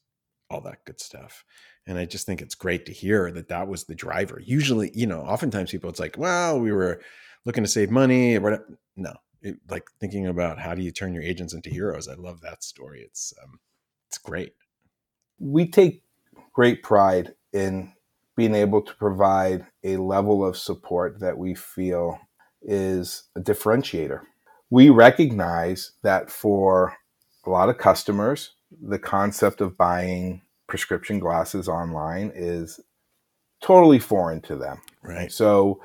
all 0.53 0.61
that 0.61 0.85
good 0.85 1.01
stuff. 1.01 1.45
And 1.87 1.97
I 1.99 2.05
just 2.05 2.27
think 2.27 2.41
it's 2.41 2.55
great 2.55 2.85
to 2.87 2.93
hear 2.93 3.31
that 3.33 3.49
that 3.49 3.67
was 3.69 3.85
the 3.85 3.95
driver. 3.95 4.41
Usually, 4.43 4.91
you 4.95 5.07
know, 5.07 5.21
oftentimes 5.21 5.71
people, 5.71 5.89
it's 5.91 5.99
like, 6.01 6.17
well, 6.17 6.59
we 6.61 6.71
were 6.73 7.01
looking 7.45 7.65
to 7.65 7.69
save 7.69 7.91
money. 7.91 8.39
No, 8.97 9.15
it, 9.41 9.57
like 9.69 9.85
thinking 9.99 10.27
about 10.27 10.59
how 10.59 10.75
do 10.75 10.83
you 10.83 10.91
turn 10.91 11.13
your 11.15 11.23
agents 11.23 11.53
into 11.55 11.71
heroes. 11.71 12.09
I 12.09 12.15
love 12.15 12.41
that 12.41 12.63
story. 12.63 13.01
It's 13.01 13.33
um, 13.43 13.59
it's 14.09 14.19
great. 14.19 14.53
we 15.39 15.67
take 15.67 16.03
great 16.53 16.83
pride 16.83 17.35
in 17.53 17.93
being 18.37 18.55
able 18.55 18.81
to 18.83 18.95
provide 18.95 19.67
a 19.83 19.97
level 19.97 20.45
of 20.45 20.57
support 20.57 21.21
that 21.21 21.37
we 21.39 21.55
feel 21.55 22.19
is 22.63 23.25
a 23.37 23.41
differentiator. 23.41 24.21
We 24.71 24.89
recognize 24.91 25.93
that 26.03 26.31
for 26.31 26.95
a 27.45 27.51
lot 27.51 27.69
of 27.69 27.79
customers, 27.79 28.53
the 28.81 28.99
concept 28.99 29.61
of 29.61 29.77
buying 29.77 30.42
prescription 30.73 31.19
glasses 31.19 31.69
online 31.69 32.31
is 32.33 32.79
totally 33.61 33.99
foreign 33.99 34.41
to 34.41 34.55
them. 34.55 34.81
Right. 35.03 35.31
So, 35.31 35.79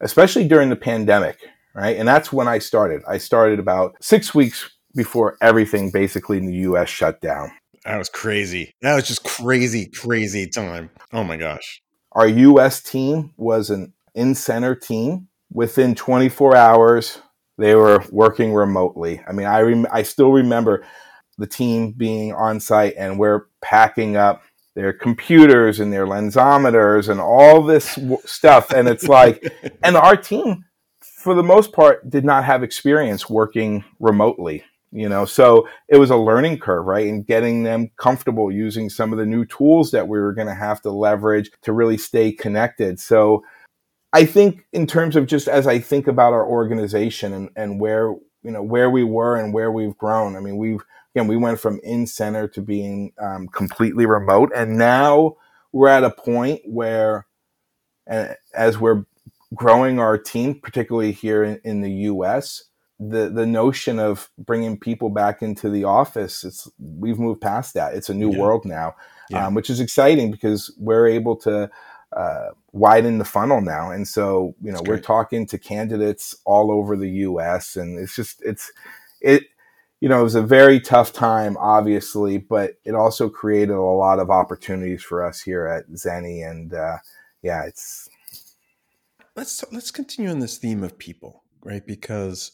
especially 0.00 0.48
during 0.48 0.70
the 0.70 0.76
pandemic, 0.76 1.38
right? 1.74 1.98
And 1.98 2.08
that's 2.08 2.32
when 2.32 2.48
I 2.48 2.60
started. 2.60 3.02
I 3.06 3.18
started 3.18 3.58
about 3.58 3.94
six 4.00 4.34
weeks 4.34 4.70
before 4.94 5.36
everything 5.42 5.90
basically 5.90 6.38
in 6.38 6.46
the 6.46 6.54
US 6.70 6.88
shut 6.88 7.20
down. 7.20 7.50
That 7.84 7.98
was 7.98 8.08
crazy. 8.08 8.74
That 8.80 8.94
was 8.94 9.06
just 9.06 9.22
crazy, 9.22 9.84
crazy 9.84 10.48
time. 10.48 10.88
Oh 11.12 11.22
my 11.22 11.36
gosh. 11.36 11.82
Our 12.12 12.26
US 12.26 12.82
team 12.82 13.34
was 13.36 13.68
an 13.68 13.92
in 14.14 14.34
center 14.34 14.74
team. 14.74 15.28
Within 15.52 15.94
24 15.94 16.56
hours, 16.56 17.20
they 17.58 17.74
were 17.74 18.02
working 18.10 18.54
remotely. 18.54 19.20
I 19.28 19.32
mean, 19.32 19.46
I, 19.46 19.60
rem- 19.60 19.86
I 19.92 20.04
still 20.04 20.32
remember 20.32 20.86
the 21.38 21.46
team 21.46 21.92
being 21.92 22.32
on 22.32 22.60
site 22.60 22.94
and 22.96 23.18
we're 23.18 23.46
packing 23.60 24.16
up 24.16 24.42
their 24.74 24.92
computers 24.92 25.80
and 25.80 25.92
their 25.92 26.06
lensometers 26.06 27.08
and 27.08 27.20
all 27.20 27.62
this 27.62 27.96
w- 27.96 28.18
stuff. 28.24 28.70
And 28.70 28.88
it's 28.88 29.08
like, 29.08 29.42
and 29.82 29.96
our 29.96 30.16
team, 30.16 30.64
for 31.00 31.34
the 31.34 31.42
most 31.42 31.72
part, 31.72 32.08
did 32.08 32.24
not 32.24 32.44
have 32.44 32.62
experience 32.62 33.28
working 33.28 33.84
remotely. 33.98 34.64
You 34.92 35.08
know, 35.08 35.24
so 35.24 35.68
it 35.88 35.96
was 35.96 36.10
a 36.10 36.16
learning 36.16 36.58
curve, 36.58 36.86
right? 36.86 37.08
And 37.08 37.26
getting 37.26 37.64
them 37.64 37.90
comfortable 37.98 38.52
using 38.52 38.88
some 38.88 39.12
of 39.12 39.18
the 39.18 39.26
new 39.26 39.44
tools 39.44 39.90
that 39.90 40.06
we 40.06 40.18
were 40.18 40.32
going 40.32 40.46
to 40.46 40.54
have 40.54 40.80
to 40.82 40.90
leverage 40.90 41.50
to 41.62 41.72
really 41.72 41.98
stay 41.98 42.32
connected. 42.32 43.00
So 43.00 43.44
I 44.12 44.24
think 44.24 44.64
in 44.72 44.86
terms 44.86 45.16
of 45.16 45.26
just 45.26 45.48
as 45.48 45.66
I 45.66 45.80
think 45.80 46.06
about 46.06 46.32
our 46.32 46.46
organization 46.46 47.34
and, 47.34 47.50
and 47.56 47.80
where, 47.80 48.14
you 48.42 48.50
know, 48.50 48.62
where 48.62 48.88
we 48.88 49.04
were 49.04 49.36
and 49.36 49.52
where 49.52 49.72
we've 49.72 49.98
grown, 49.98 50.36
I 50.36 50.40
mean, 50.40 50.56
we've, 50.56 50.82
again, 51.16 51.28
we 51.28 51.36
went 51.38 51.60
from 51.60 51.80
in 51.82 52.06
center 52.06 52.48
to 52.48 52.62
being 52.62 53.12
um, 53.20 53.48
completely 53.48 54.06
remote. 54.06 54.52
And 54.56 54.78
now 54.78 55.36
we're 55.72 55.88
at 55.88 56.04
a 56.04 56.10
point 56.10 56.62
where, 56.66 57.26
uh, 58.10 58.28
as 58.54 58.78
we're 58.78 59.04
growing 59.54 59.98
our 60.00 60.18
team, 60.18 60.60
particularly 60.60 61.12
here 61.12 61.44
in, 61.44 61.60
in 61.64 61.82
the 61.82 61.92
US, 62.12 62.64
the 63.00 63.28
the 63.30 63.46
notion 63.46 63.98
of 63.98 64.30
bringing 64.38 64.78
people 64.78 65.10
back 65.10 65.42
into 65.42 65.70
the 65.70 65.84
office, 65.84 66.44
it's 66.44 66.68
we've 66.78 67.18
moved 67.18 67.40
past 67.42 67.74
that. 67.74 67.94
It's 67.94 68.10
a 68.10 68.14
new 68.14 68.30
Yeah. 68.30 68.38
world 68.40 68.64
now, 68.64 68.94
Yeah. 69.30 69.48
um, 69.48 69.54
which 69.54 69.70
is 69.70 69.80
exciting 69.80 70.30
because 70.30 70.74
we're 70.78 71.08
able 71.08 71.36
to 71.38 71.70
uh, 72.16 72.48
widen 72.72 73.18
the 73.18 73.24
funnel 73.26 73.60
now, 73.62 73.90
and 73.90 74.08
so 74.08 74.54
you 74.62 74.72
know 74.72 74.82
we're 74.82 74.98
talking 74.98 75.46
to 75.48 75.58
candidates 75.58 76.36
all 76.46 76.72
over 76.72 76.96
the 76.96 77.10
U.S. 77.28 77.76
and 77.76 77.98
it's 77.98 78.16
just 78.16 78.42
it's 78.44 78.72
it 79.20 79.44
you 80.00 80.08
know 80.08 80.20
it 80.20 80.24
was 80.24 80.34
a 80.34 80.42
very 80.42 80.80
tough 80.80 81.12
time, 81.12 81.56
obviously, 81.58 82.38
but 82.38 82.74
it 82.84 82.94
also 82.94 83.28
created 83.28 83.74
a 83.74 83.80
lot 83.80 84.18
of 84.18 84.30
opportunities 84.30 85.02
for 85.02 85.24
us 85.24 85.40
here 85.40 85.66
at 85.66 85.88
Zenni, 85.90 86.48
and 86.48 86.74
uh, 86.74 86.98
yeah, 87.42 87.64
it's 87.64 88.08
let's 89.36 89.64
let's 89.72 89.90
continue 89.90 90.30
on 90.30 90.40
this 90.40 90.58
theme 90.58 90.82
of 90.82 90.98
people, 90.98 91.44
right? 91.62 91.86
Because 91.86 92.52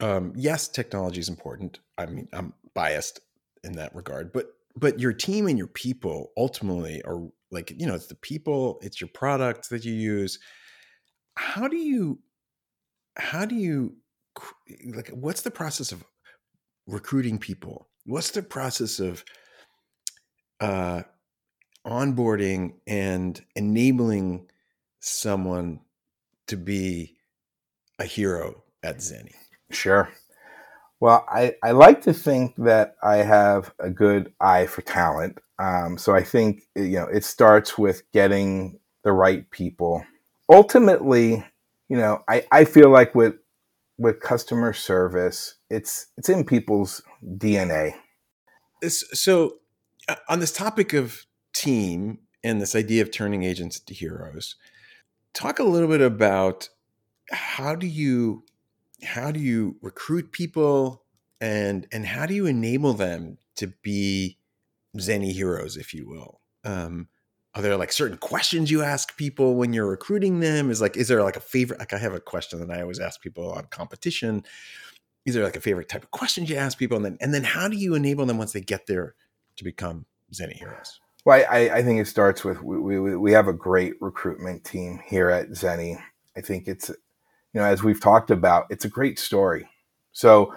um, 0.00 0.32
yes, 0.36 0.68
technology 0.68 1.20
is 1.20 1.28
important. 1.28 1.80
I 1.98 2.06
mean, 2.06 2.28
I'm 2.32 2.54
biased 2.74 3.20
in 3.62 3.72
that 3.72 3.94
regard, 3.94 4.32
but 4.32 4.54
but 4.76 5.00
your 5.00 5.12
team 5.12 5.46
and 5.46 5.58
your 5.58 5.68
people 5.68 6.32
ultimately 6.36 7.02
are 7.02 7.28
like 7.50 7.72
you 7.78 7.86
know 7.86 7.94
it's 7.94 8.06
the 8.06 8.14
people, 8.14 8.78
it's 8.82 9.00
your 9.00 9.08
product 9.08 9.70
that 9.70 9.84
you 9.84 9.92
use. 9.92 10.38
How 11.36 11.68
do 11.68 11.76
you 11.76 12.20
how 13.16 13.44
do 13.44 13.54
you 13.54 13.96
like 14.86 15.08
what's 15.10 15.42
the 15.42 15.50
process 15.50 15.92
of 15.92 16.04
recruiting 16.86 17.38
people? 17.38 17.88
What's 18.06 18.30
the 18.30 18.42
process 18.42 19.00
of 19.00 19.24
uh, 20.60 21.02
onboarding 21.86 22.74
and 22.86 23.42
enabling 23.54 24.48
someone 25.00 25.80
to 26.46 26.56
be 26.56 27.16
a 27.98 28.04
hero 28.04 28.62
at 28.82 28.98
Zenni? 28.98 29.34
Sure. 29.70 30.10
Well, 31.00 31.26
I, 31.28 31.54
I 31.62 31.72
like 31.72 32.02
to 32.02 32.12
think 32.12 32.54
that 32.56 32.96
I 33.02 33.16
have 33.16 33.72
a 33.78 33.90
good 33.90 34.32
eye 34.40 34.66
for 34.66 34.82
talent. 34.82 35.38
Um, 35.58 35.98
so 35.98 36.14
I 36.14 36.22
think 36.22 36.62
you 36.74 36.98
know 36.98 37.06
it 37.06 37.24
starts 37.24 37.76
with 37.78 38.10
getting 38.12 38.78
the 39.02 39.12
right 39.12 39.48
people. 39.50 40.04
Ultimately, 40.48 41.44
you 41.88 41.96
know, 41.96 42.22
I, 42.28 42.44
I 42.50 42.64
feel 42.64 42.90
like 42.90 43.14
with 43.14 43.34
with 43.98 44.20
customer 44.20 44.72
service, 44.72 45.56
it's 45.70 46.06
it's 46.16 46.28
in 46.28 46.44
people's 46.44 47.02
DNA. 47.24 47.94
So, 48.88 49.56
uh, 50.08 50.16
on 50.28 50.40
this 50.40 50.52
topic 50.52 50.92
of 50.92 51.24
team 51.54 52.18
and 52.42 52.60
this 52.60 52.74
idea 52.74 53.02
of 53.02 53.10
turning 53.10 53.44
agents 53.44 53.78
into 53.78 53.94
heroes, 53.94 54.56
talk 55.32 55.58
a 55.58 55.64
little 55.64 55.88
bit 55.88 56.02
about 56.02 56.68
how 57.30 57.74
do 57.74 57.86
you 57.86 58.44
how 59.02 59.30
do 59.30 59.40
you 59.40 59.76
recruit 59.80 60.32
people 60.32 61.04
and 61.40 61.86
and 61.92 62.06
how 62.06 62.26
do 62.26 62.34
you 62.34 62.46
enable 62.46 62.94
them 62.94 63.38
to 63.56 63.72
be 63.82 64.38
Zenni 64.98 65.32
heroes, 65.32 65.76
if 65.76 65.94
you 65.94 66.08
will? 66.08 66.40
Um, 66.64 67.08
are 67.54 67.62
there 67.62 67.76
like 67.76 67.92
certain 67.92 68.18
questions 68.18 68.70
you 68.70 68.82
ask 68.82 69.16
people 69.16 69.54
when 69.54 69.72
you're 69.72 69.88
recruiting 69.88 70.40
them? 70.40 70.70
Is 70.70 70.80
like, 70.80 70.96
is 70.96 71.08
there 71.08 71.22
like 71.22 71.36
a 71.36 71.40
favorite? 71.40 71.78
Like, 71.78 71.92
I 71.92 71.98
have 71.98 72.14
a 72.14 72.20
question 72.20 72.58
that 72.60 72.76
I 72.76 72.82
always 72.82 72.98
ask 72.98 73.20
people 73.20 73.52
on 73.52 73.66
competition. 73.70 74.44
Is 75.24 75.34
there 75.34 75.44
like 75.44 75.56
a 75.56 75.60
favorite 75.60 75.88
type 75.88 76.02
of 76.02 76.10
questions 76.10 76.50
you 76.50 76.56
ask 76.56 76.76
people, 76.78 76.96
and 76.96 77.04
then 77.04 77.16
and 77.20 77.32
then 77.32 77.44
how 77.44 77.68
do 77.68 77.76
you 77.76 77.94
enable 77.94 78.26
them 78.26 78.38
once 78.38 78.52
they 78.52 78.60
get 78.60 78.86
there 78.86 79.14
to 79.56 79.64
become 79.64 80.06
Zenni 80.32 80.54
heroes? 80.54 81.00
Well, 81.24 81.42
I, 81.48 81.70
I 81.70 81.82
think 81.82 82.00
it 82.00 82.06
starts 82.06 82.44
with 82.44 82.62
we, 82.62 82.98
we, 82.98 83.16
we 83.16 83.32
have 83.32 83.48
a 83.48 83.54
great 83.54 83.94
recruitment 84.00 84.64
team 84.64 85.00
here 85.06 85.30
at 85.30 85.48
Zenni. 85.50 85.98
I 86.36 86.40
think 86.40 86.68
it's 86.68 86.90
you 87.54 87.60
know, 87.60 87.66
as 87.66 87.82
we've 87.82 88.00
talked 88.00 88.30
about, 88.30 88.66
it's 88.68 88.84
a 88.84 88.88
great 88.88 89.18
story. 89.18 89.68
So, 90.12 90.52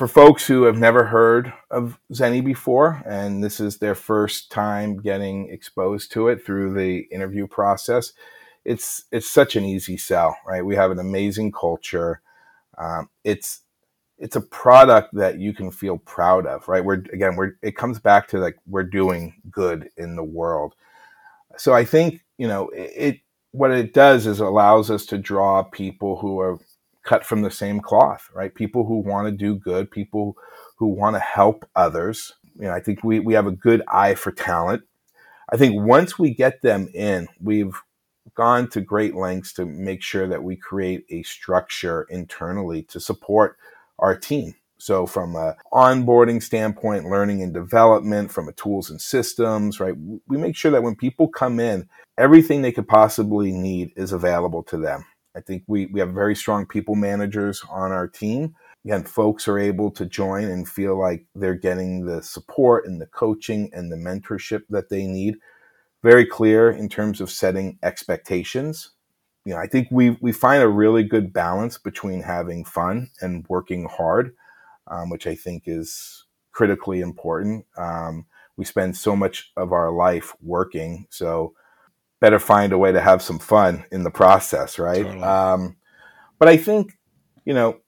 for 0.00 0.08
folks 0.08 0.46
who 0.46 0.62
have 0.62 0.78
never 0.78 1.04
heard 1.04 1.52
of 1.70 1.98
Zenni 2.10 2.42
before, 2.42 3.02
and 3.04 3.44
this 3.44 3.60
is 3.60 3.76
their 3.76 3.94
first 3.94 4.50
time 4.50 4.96
getting 4.96 5.50
exposed 5.50 6.10
to 6.12 6.28
it 6.28 6.42
through 6.42 6.72
the 6.72 7.00
interview 7.12 7.46
process, 7.46 8.14
it's 8.64 9.04
it's 9.12 9.28
such 9.28 9.56
an 9.56 9.64
easy 9.66 9.98
sell, 9.98 10.38
right? 10.46 10.64
We 10.64 10.74
have 10.74 10.90
an 10.90 11.00
amazing 11.00 11.52
culture. 11.52 12.22
Um, 12.78 13.10
it's 13.24 13.60
it's 14.16 14.36
a 14.36 14.40
product 14.40 15.12
that 15.16 15.38
you 15.38 15.52
can 15.52 15.70
feel 15.70 15.98
proud 15.98 16.46
of, 16.46 16.66
right? 16.66 16.82
We're 16.82 17.04
again, 17.12 17.36
we're 17.36 17.58
it 17.60 17.76
comes 17.76 17.98
back 17.98 18.26
to 18.28 18.38
like 18.38 18.56
we're 18.66 18.84
doing 18.84 19.34
good 19.50 19.90
in 19.98 20.16
the 20.16 20.24
world. 20.24 20.76
So 21.58 21.74
I 21.74 21.84
think 21.84 22.24
you 22.38 22.48
know 22.48 22.70
it, 22.70 22.92
it 22.96 23.20
what 23.50 23.70
it 23.70 23.92
does 23.92 24.26
is 24.26 24.40
allows 24.40 24.90
us 24.90 25.04
to 25.06 25.18
draw 25.18 25.62
people 25.62 26.16
who 26.16 26.40
are 26.40 26.58
cut 27.10 27.26
from 27.26 27.42
the 27.42 27.50
same 27.50 27.80
cloth, 27.80 28.30
right? 28.32 28.54
People 28.54 28.86
who 28.86 28.98
want 28.98 29.26
to 29.26 29.32
do 29.32 29.56
good, 29.56 29.90
people 29.90 30.36
who 30.76 30.86
want 30.86 31.16
to 31.16 31.20
help 31.20 31.68
others. 31.74 32.34
You 32.54 32.66
know, 32.66 32.72
I 32.72 32.78
think 32.78 33.02
we, 33.02 33.18
we 33.18 33.34
have 33.34 33.48
a 33.48 33.52
good 33.52 33.82
eye 33.88 34.14
for 34.14 34.30
talent. 34.30 34.84
I 35.52 35.56
think 35.56 35.84
once 35.84 36.20
we 36.20 36.32
get 36.32 36.62
them 36.62 36.88
in, 36.94 37.26
we've 37.40 37.74
gone 38.36 38.68
to 38.68 38.80
great 38.80 39.16
lengths 39.16 39.52
to 39.54 39.66
make 39.66 40.04
sure 40.04 40.28
that 40.28 40.44
we 40.44 40.54
create 40.54 41.04
a 41.10 41.24
structure 41.24 42.06
internally 42.10 42.84
to 42.84 43.00
support 43.00 43.56
our 43.98 44.16
team. 44.16 44.54
So 44.78 45.04
from 45.04 45.34
a 45.34 45.56
onboarding 45.72 46.40
standpoint, 46.40 47.10
learning 47.10 47.42
and 47.42 47.52
development, 47.52 48.30
from 48.30 48.48
a 48.48 48.52
tools 48.52 48.88
and 48.88 49.00
systems, 49.00 49.80
right? 49.80 49.96
We 50.28 50.36
make 50.36 50.54
sure 50.54 50.70
that 50.70 50.84
when 50.84 50.94
people 50.94 51.26
come 51.26 51.58
in, 51.58 51.88
everything 52.16 52.62
they 52.62 52.72
could 52.72 52.86
possibly 52.86 53.50
need 53.50 53.92
is 53.96 54.12
available 54.12 54.62
to 54.64 54.76
them. 54.76 55.04
I 55.36 55.40
think 55.40 55.62
we, 55.66 55.86
we 55.86 56.00
have 56.00 56.10
very 56.12 56.34
strong 56.34 56.66
people 56.66 56.94
managers 56.94 57.62
on 57.70 57.92
our 57.92 58.08
team. 58.08 58.54
Again, 58.84 59.04
folks 59.04 59.46
are 59.46 59.58
able 59.58 59.90
to 59.92 60.06
join 60.06 60.44
and 60.44 60.68
feel 60.68 60.98
like 60.98 61.26
they're 61.34 61.54
getting 61.54 62.06
the 62.06 62.22
support 62.22 62.86
and 62.86 63.00
the 63.00 63.06
coaching 63.06 63.70
and 63.72 63.92
the 63.92 63.96
mentorship 63.96 64.62
that 64.70 64.88
they 64.88 65.06
need. 65.06 65.36
Very 66.02 66.24
clear 66.24 66.70
in 66.70 66.88
terms 66.88 67.20
of 67.20 67.30
setting 67.30 67.78
expectations. 67.82 68.90
You 69.44 69.54
know, 69.54 69.60
I 69.60 69.66
think 69.66 69.88
we 69.90 70.16
we 70.20 70.32
find 70.32 70.62
a 70.62 70.68
really 70.68 71.02
good 71.02 71.32
balance 71.32 71.78
between 71.78 72.22
having 72.22 72.64
fun 72.64 73.10
and 73.20 73.44
working 73.48 73.86
hard, 73.86 74.34
um, 74.86 75.10
which 75.10 75.26
I 75.26 75.34
think 75.34 75.64
is 75.66 76.24
critically 76.52 77.00
important. 77.00 77.66
Um, 77.76 78.26
we 78.56 78.64
spend 78.64 78.96
so 78.96 79.14
much 79.14 79.52
of 79.56 79.72
our 79.72 79.90
life 79.90 80.34
working, 80.42 81.06
so 81.10 81.54
better 82.20 82.38
find 82.38 82.72
a 82.72 82.78
way 82.78 82.92
to 82.92 83.00
have 83.00 83.22
some 83.22 83.38
fun 83.38 83.84
in 83.90 84.02
the 84.02 84.10
process, 84.10 84.78
right? 84.78 85.04
Totally. 85.04 85.22
Um, 85.22 85.76
but 86.38 86.48
I 86.48 86.56
think, 86.56 86.98
you 87.44 87.54
know, 87.54 87.80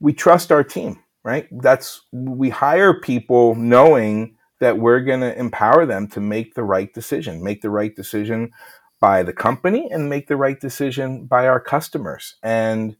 we 0.00 0.12
trust 0.12 0.52
our 0.52 0.64
team, 0.64 1.02
right? 1.24 1.48
That's 1.50 2.02
we 2.12 2.50
hire 2.50 3.00
people 3.00 3.54
knowing 3.54 4.36
that 4.60 4.78
we're 4.78 5.00
going 5.00 5.20
to 5.20 5.38
empower 5.38 5.86
them 5.86 6.08
to 6.08 6.20
make 6.20 6.54
the 6.54 6.64
right 6.64 6.92
decision, 6.92 7.42
make 7.42 7.62
the 7.62 7.70
right 7.70 7.94
decision 7.94 8.50
by 9.00 9.22
the 9.22 9.32
company 9.32 9.88
and 9.90 10.10
make 10.10 10.26
the 10.26 10.36
right 10.36 10.58
decision 10.58 11.26
by 11.26 11.46
our 11.46 11.60
customers. 11.60 12.36
And 12.42 12.96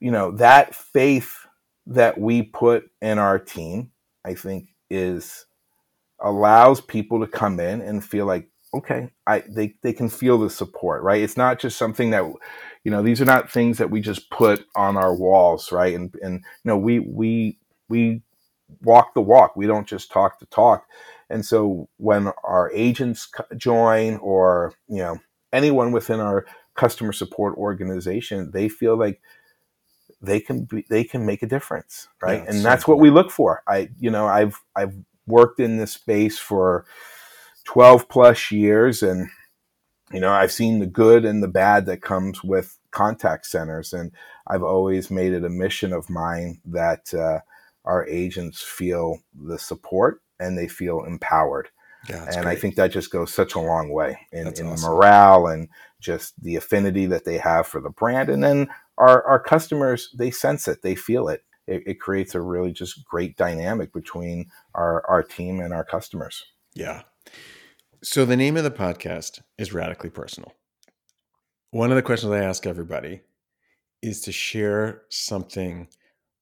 you 0.00 0.10
know, 0.10 0.32
that 0.32 0.74
faith 0.74 1.46
that 1.86 2.18
we 2.18 2.42
put 2.42 2.90
in 3.00 3.18
our 3.18 3.38
team, 3.38 3.92
I 4.24 4.34
think 4.34 4.68
is 4.88 5.46
allows 6.20 6.80
people 6.80 7.20
to 7.20 7.26
come 7.26 7.60
in 7.60 7.80
and 7.80 8.04
feel 8.04 8.26
like 8.26 8.49
okay 8.72 9.10
i 9.26 9.42
they, 9.48 9.74
they 9.82 9.92
can 9.92 10.08
feel 10.08 10.38
the 10.38 10.50
support 10.50 11.02
right? 11.02 11.22
It's 11.22 11.36
not 11.36 11.58
just 11.58 11.76
something 11.76 12.10
that 12.10 12.24
you 12.84 12.90
know 12.90 13.02
these 13.02 13.20
are 13.20 13.26
not 13.26 13.50
things 13.50 13.78
that 13.78 13.90
we 13.90 14.00
just 14.00 14.30
put 14.30 14.64
on 14.76 14.96
our 14.96 15.14
walls 15.14 15.72
right? 15.72 15.94
And 15.94 16.14
and 16.22 16.34
you 16.36 16.68
know 16.68 16.78
we 16.78 17.00
we 17.00 17.58
we 17.88 18.22
walk 18.82 19.14
the 19.14 19.20
walk. 19.20 19.56
We 19.56 19.66
don't 19.66 19.88
just 19.88 20.12
talk 20.12 20.38
the 20.38 20.46
talk. 20.46 20.86
And 21.28 21.44
so 21.44 21.88
when 21.96 22.30
our 22.44 22.70
agents 22.72 23.28
join 23.56 24.16
or 24.18 24.74
you 24.88 24.98
know 24.98 25.18
anyone 25.52 25.92
within 25.92 26.20
our 26.20 26.46
customer 26.74 27.12
support 27.12 27.56
organization 27.58 28.52
they 28.52 28.68
feel 28.68 28.96
like 28.96 29.20
they 30.22 30.38
can 30.38 30.64
be, 30.64 30.86
they 30.88 31.02
can 31.04 31.26
make 31.26 31.42
a 31.42 31.46
difference 31.46 32.08
right? 32.22 32.42
Yeah, 32.44 32.50
and 32.50 32.64
that's 32.64 32.86
what 32.86 32.98
we 32.98 33.10
look 33.10 33.30
for. 33.30 33.62
I 33.66 33.88
you 33.98 34.10
know 34.10 34.26
i've 34.26 34.62
i've 34.76 34.94
worked 35.26 35.60
in 35.60 35.76
this 35.76 35.92
space 35.92 36.38
for 36.38 36.84
12 37.70 38.08
plus 38.08 38.50
years 38.50 39.00
and 39.00 39.28
you 40.12 40.18
know 40.18 40.32
i've 40.32 40.50
seen 40.50 40.80
the 40.80 40.86
good 40.86 41.24
and 41.24 41.40
the 41.40 41.46
bad 41.46 41.86
that 41.86 42.02
comes 42.02 42.42
with 42.42 42.76
contact 42.90 43.46
centers 43.46 43.92
and 43.92 44.10
i've 44.48 44.64
always 44.64 45.08
made 45.08 45.32
it 45.32 45.44
a 45.44 45.48
mission 45.48 45.92
of 45.92 46.10
mine 46.10 46.60
that 46.64 47.14
uh, 47.14 47.38
our 47.84 48.04
agents 48.08 48.60
feel 48.60 49.20
the 49.46 49.56
support 49.56 50.20
and 50.40 50.58
they 50.58 50.66
feel 50.66 51.04
empowered 51.04 51.68
yeah, 52.08 52.24
and 52.24 52.42
great. 52.42 52.46
I 52.46 52.56
think 52.56 52.74
that 52.74 52.90
just 52.90 53.12
goes 53.12 53.32
such 53.32 53.54
a 53.54 53.60
long 53.60 53.92
way 53.92 54.18
in, 54.32 54.48
in 54.48 54.66
awesome. 54.66 54.90
morale 54.90 55.46
and 55.46 55.68
just 56.00 56.42
the 56.42 56.56
affinity 56.56 57.06
that 57.06 57.24
they 57.24 57.38
have 57.38 57.68
for 57.68 57.80
the 57.80 57.90
brand. 57.90 58.30
And 58.30 58.42
then 58.42 58.70
our, 58.96 59.22
our 59.24 59.38
customers, 59.38 60.08
they 60.16 60.30
sense 60.30 60.66
it, 60.66 60.80
they 60.80 60.94
feel 60.94 61.28
it. 61.28 61.44
it. 61.66 61.82
It 61.86 62.00
creates 62.00 62.34
a 62.34 62.40
really 62.40 62.72
just 62.72 63.04
great 63.04 63.36
dynamic 63.36 63.92
between 63.92 64.46
our, 64.74 65.06
our 65.10 65.22
team 65.22 65.60
and 65.60 65.74
our 65.74 65.84
customers. 65.84 66.42
Yeah. 66.74 67.02
So 68.02 68.24
the 68.24 68.36
name 68.36 68.56
of 68.56 68.64
the 68.64 68.70
podcast 68.70 69.42
is 69.58 69.74
Radically 69.74 70.08
Personal. 70.08 70.54
One 71.70 71.90
of 71.90 71.96
the 71.96 72.02
questions 72.02 72.32
I 72.32 72.42
ask 72.42 72.66
everybody 72.66 73.20
is 74.00 74.22
to 74.22 74.32
share 74.32 75.02
something 75.10 75.86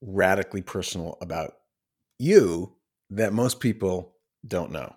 radically 0.01 0.63
personal 0.63 1.19
about 1.21 1.55
you 2.17 2.77
that 3.11 3.33
most 3.33 3.59
people 3.59 4.15
don't 4.47 4.71
know. 4.71 4.95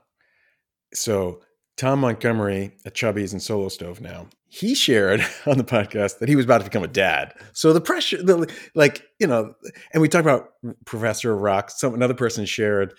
So 0.93 1.41
Tom 1.77 2.01
Montgomery 2.01 2.75
at 2.85 2.93
Chubbies 2.93 3.31
and 3.31 3.41
Solo 3.41 3.69
Stove 3.69 3.99
now, 3.99 4.27
he 4.47 4.75
shared 4.75 5.25
on 5.47 5.57
the 5.57 5.63
podcast 5.63 6.19
that 6.19 6.29
he 6.29 6.35
was 6.35 6.45
about 6.45 6.59
to 6.59 6.65
become 6.65 6.83
a 6.83 6.87
dad. 6.87 7.33
So 7.53 7.73
the 7.73 7.81
pressure, 7.81 8.21
the, 8.21 8.47
like, 8.75 9.03
you 9.17 9.25
know, 9.25 9.55
and 9.93 10.01
we 10.01 10.07
talked 10.07 10.27
about 10.27 10.49
Professor 10.85 11.35
Rock. 11.35 11.71
Some 11.71 11.95
another 11.95 12.13
person 12.13 12.45
shared, 12.45 12.93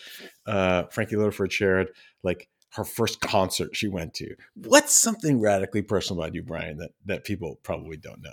uh, 0.47 0.83
Frankie 0.91 1.15
Littleford 1.15 1.53
shared, 1.53 1.91
like 2.25 2.49
her 2.75 2.85
first 2.85 3.21
concert 3.21 3.77
she 3.77 3.89
went 3.89 4.15
to. 4.15 4.35
What's 4.55 4.95
something 4.95 5.41
radically 5.41 5.83
personal 5.83 6.23
about 6.23 6.35
you, 6.35 6.43
Brian, 6.43 6.79
that 6.79 6.91
that 7.07 7.25
people 7.25 7.59
probably 7.63 7.97
don't 7.97 8.23
know? 8.23 8.33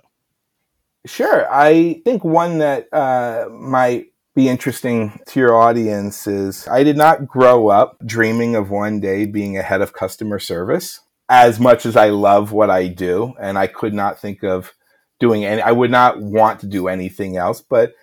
Sure, 1.05 1.47
I 1.51 2.01
think 2.03 2.23
one 2.23 2.57
that 2.59 2.87
uh, 2.93 3.47
might 3.49 4.07
be 4.35 4.47
interesting 4.47 5.19
to 5.27 5.39
your 5.39 5.55
audience 5.55 6.27
is 6.27 6.67
I 6.67 6.83
did 6.83 6.97
not 6.97 7.27
grow 7.27 7.67
up 7.69 7.97
dreaming 8.05 8.55
of 8.55 8.69
one 8.69 8.99
day 8.99 9.25
being 9.25 9.57
a 9.57 9.63
head 9.63 9.81
of 9.81 9.93
customer 9.93 10.39
service. 10.39 11.01
As 11.31 11.59
much 11.59 11.85
as 11.85 11.95
I 11.95 12.09
love 12.09 12.51
what 12.51 12.71
I 12.71 12.87
do, 12.87 13.33
and 13.39 13.57
I 13.57 13.67
could 13.67 13.93
not 13.93 14.19
think 14.19 14.43
of 14.43 14.73
doing 15.19 15.45
any, 15.45 15.61
I 15.61 15.71
would 15.71 15.91
not 15.91 16.19
want 16.19 16.61
to 16.61 16.67
do 16.67 16.87
anything 16.87 17.37
else. 17.37 17.61
But 17.61 17.93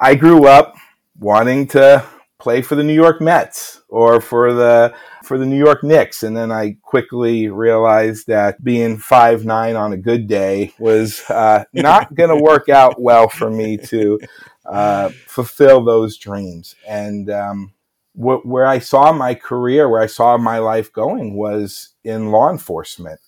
I 0.00 0.14
grew 0.14 0.46
up 0.46 0.74
wanting 1.18 1.66
to 1.68 2.06
play 2.38 2.62
for 2.62 2.76
the 2.76 2.84
New 2.84 2.94
York 2.94 3.20
Mets 3.20 3.82
or 3.88 4.20
for 4.20 4.52
the 4.52 4.94
for 5.24 5.38
the 5.38 5.46
New 5.46 5.58
York 5.58 5.82
Knicks. 5.82 6.22
And 6.22 6.36
then 6.36 6.52
I 6.52 6.76
quickly 6.82 7.48
realized 7.48 8.28
that 8.28 8.62
being 8.62 8.96
five 8.96 9.44
nine 9.44 9.76
on 9.76 9.92
a 9.92 9.96
good 9.96 10.26
day 10.28 10.72
was 10.78 11.22
uh, 11.28 11.64
not 11.72 12.14
going 12.14 12.30
to 12.30 12.42
work 12.42 12.68
out 12.68 13.00
well 13.00 13.28
for 13.28 13.50
me 13.50 13.76
to 13.76 14.20
uh, 14.66 15.10
fulfill 15.26 15.84
those 15.84 16.16
dreams. 16.16 16.76
And 16.86 17.28
um, 17.30 17.72
wh- 18.14 18.44
where 18.44 18.66
I 18.66 18.78
saw 18.78 19.12
my 19.12 19.34
career, 19.34 19.88
where 19.88 20.00
I 20.00 20.06
saw 20.06 20.36
my 20.38 20.58
life 20.58 20.92
going, 20.92 21.34
was 21.34 21.90
in 22.04 22.30
law 22.30 22.50
enforcement. 22.50 23.20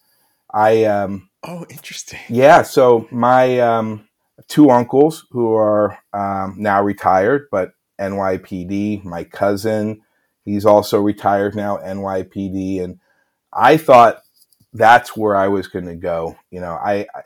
I 0.53 0.85
um, 0.85 1.31
oh, 1.43 1.67
interesting. 1.69 2.21
Yeah. 2.29 2.63
So 2.63 3.09
my 3.11 3.59
um, 3.61 4.09
two 4.49 4.71
uncles 4.71 5.27
who 5.31 5.55
are 5.55 5.99
um, 6.13 6.57
now 6.59 6.83
retired, 6.83 7.49
but 7.51 7.73
NYPD. 8.01 9.05
My 9.05 9.25
cousin, 9.25 10.03
he's 10.45 10.65
also 10.65 11.01
retired 11.01 11.55
now, 11.55 11.77
NYPD. 11.79 12.83
And 12.83 12.99
I 13.53 13.77
thought 13.77 14.23
that's 14.73 15.17
where 15.17 15.37
I 15.37 15.49
was 15.49 15.69
going 15.69 15.87
to 15.87 15.97
go. 15.97 16.37
You 16.51 16.61
know, 16.61 16.73
I, 16.73 17.07
I 17.15 17.23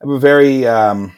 have 0.00 0.10
a 0.10 0.18
very 0.18 0.66
um, 0.66 1.16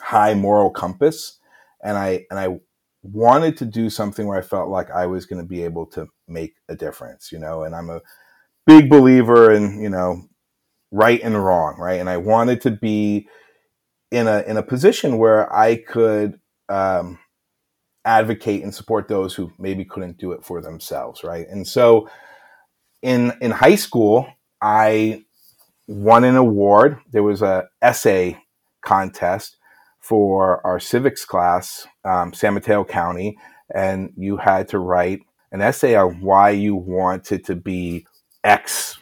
high 0.00 0.34
moral 0.34 0.70
compass, 0.70 1.38
and 1.82 1.96
I 1.96 2.26
and 2.30 2.38
I 2.38 2.58
wanted 3.02 3.56
to 3.58 3.64
do 3.64 3.90
something 3.90 4.26
where 4.26 4.38
I 4.38 4.42
felt 4.42 4.68
like 4.68 4.90
I 4.90 5.06
was 5.06 5.26
going 5.26 5.42
to 5.42 5.48
be 5.48 5.62
able 5.62 5.86
to 5.86 6.08
make 6.26 6.54
a 6.68 6.74
difference. 6.74 7.30
You 7.32 7.38
know, 7.38 7.64
and 7.64 7.74
I'm 7.74 7.90
a 7.90 8.00
big 8.66 8.88
believer 8.88 9.50
in 9.52 9.82
you 9.82 9.90
know 9.90 10.22
right 10.90 11.20
and 11.22 11.42
wrong, 11.42 11.76
right? 11.78 12.00
And 12.00 12.08
I 12.08 12.16
wanted 12.16 12.60
to 12.62 12.70
be 12.70 13.28
in 14.10 14.26
a 14.26 14.42
in 14.46 14.56
a 14.56 14.62
position 14.62 15.18
where 15.18 15.52
I 15.54 15.76
could 15.76 16.40
um, 16.68 17.18
advocate 18.06 18.62
and 18.62 18.74
support 18.74 19.08
those 19.08 19.34
who 19.34 19.52
maybe 19.58 19.84
couldn't 19.84 20.16
do 20.16 20.32
it 20.32 20.44
for 20.44 20.62
themselves, 20.62 21.22
right? 21.24 21.46
And 21.48 21.66
so 21.66 22.08
in 23.02 23.32
in 23.40 23.50
high 23.50 23.74
school, 23.74 24.26
I 24.62 25.24
won 25.86 26.24
an 26.24 26.36
award. 26.36 26.98
There 27.12 27.22
was 27.22 27.42
a 27.42 27.68
essay 27.82 28.38
contest 28.82 29.56
for 30.00 30.64
our 30.64 30.78
civics 30.78 31.24
class, 31.24 31.86
um, 32.04 32.32
San 32.32 32.54
Mateo 32.54 32.84
County, 32.84 33.36
and 33.74 34.12
you 34.16 34.36
had 34.36 34.68
to 34.68 34.78
write 34.78 35.20
an 35.50 35.60
essay 35.60 35.96
on 35.96 36.20
why 36.20 36.50
you 36.50 36.76
wanted 36.76 37.44
to 37.46 37.56
be 37.56 38.06
X 38.44 38.98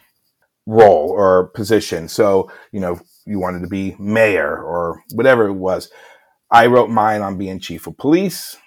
role 0.65 1.11
or 1.11 1.49
position. 1.49 2.07
So, 2.07 2.51
you 2.71 2.79
know, 2.79 2.99
you 3.25 3.39
wanted 3.39 3.61
to 3.61 3.67
be 3.67 3.95
mayor 3.99 4.57
or 4.57 5.03
whatever 5.13 5.47
it 5.47 5.53
was. 5.53 5.91
I 6.49 6.67
wrote 6.67 6.89
mine 6.89 7.21
on 7.21 7.37
being 7.37 7.59
chief 7.59 7.85
of 7.87 7.97
police. 7.97 8.57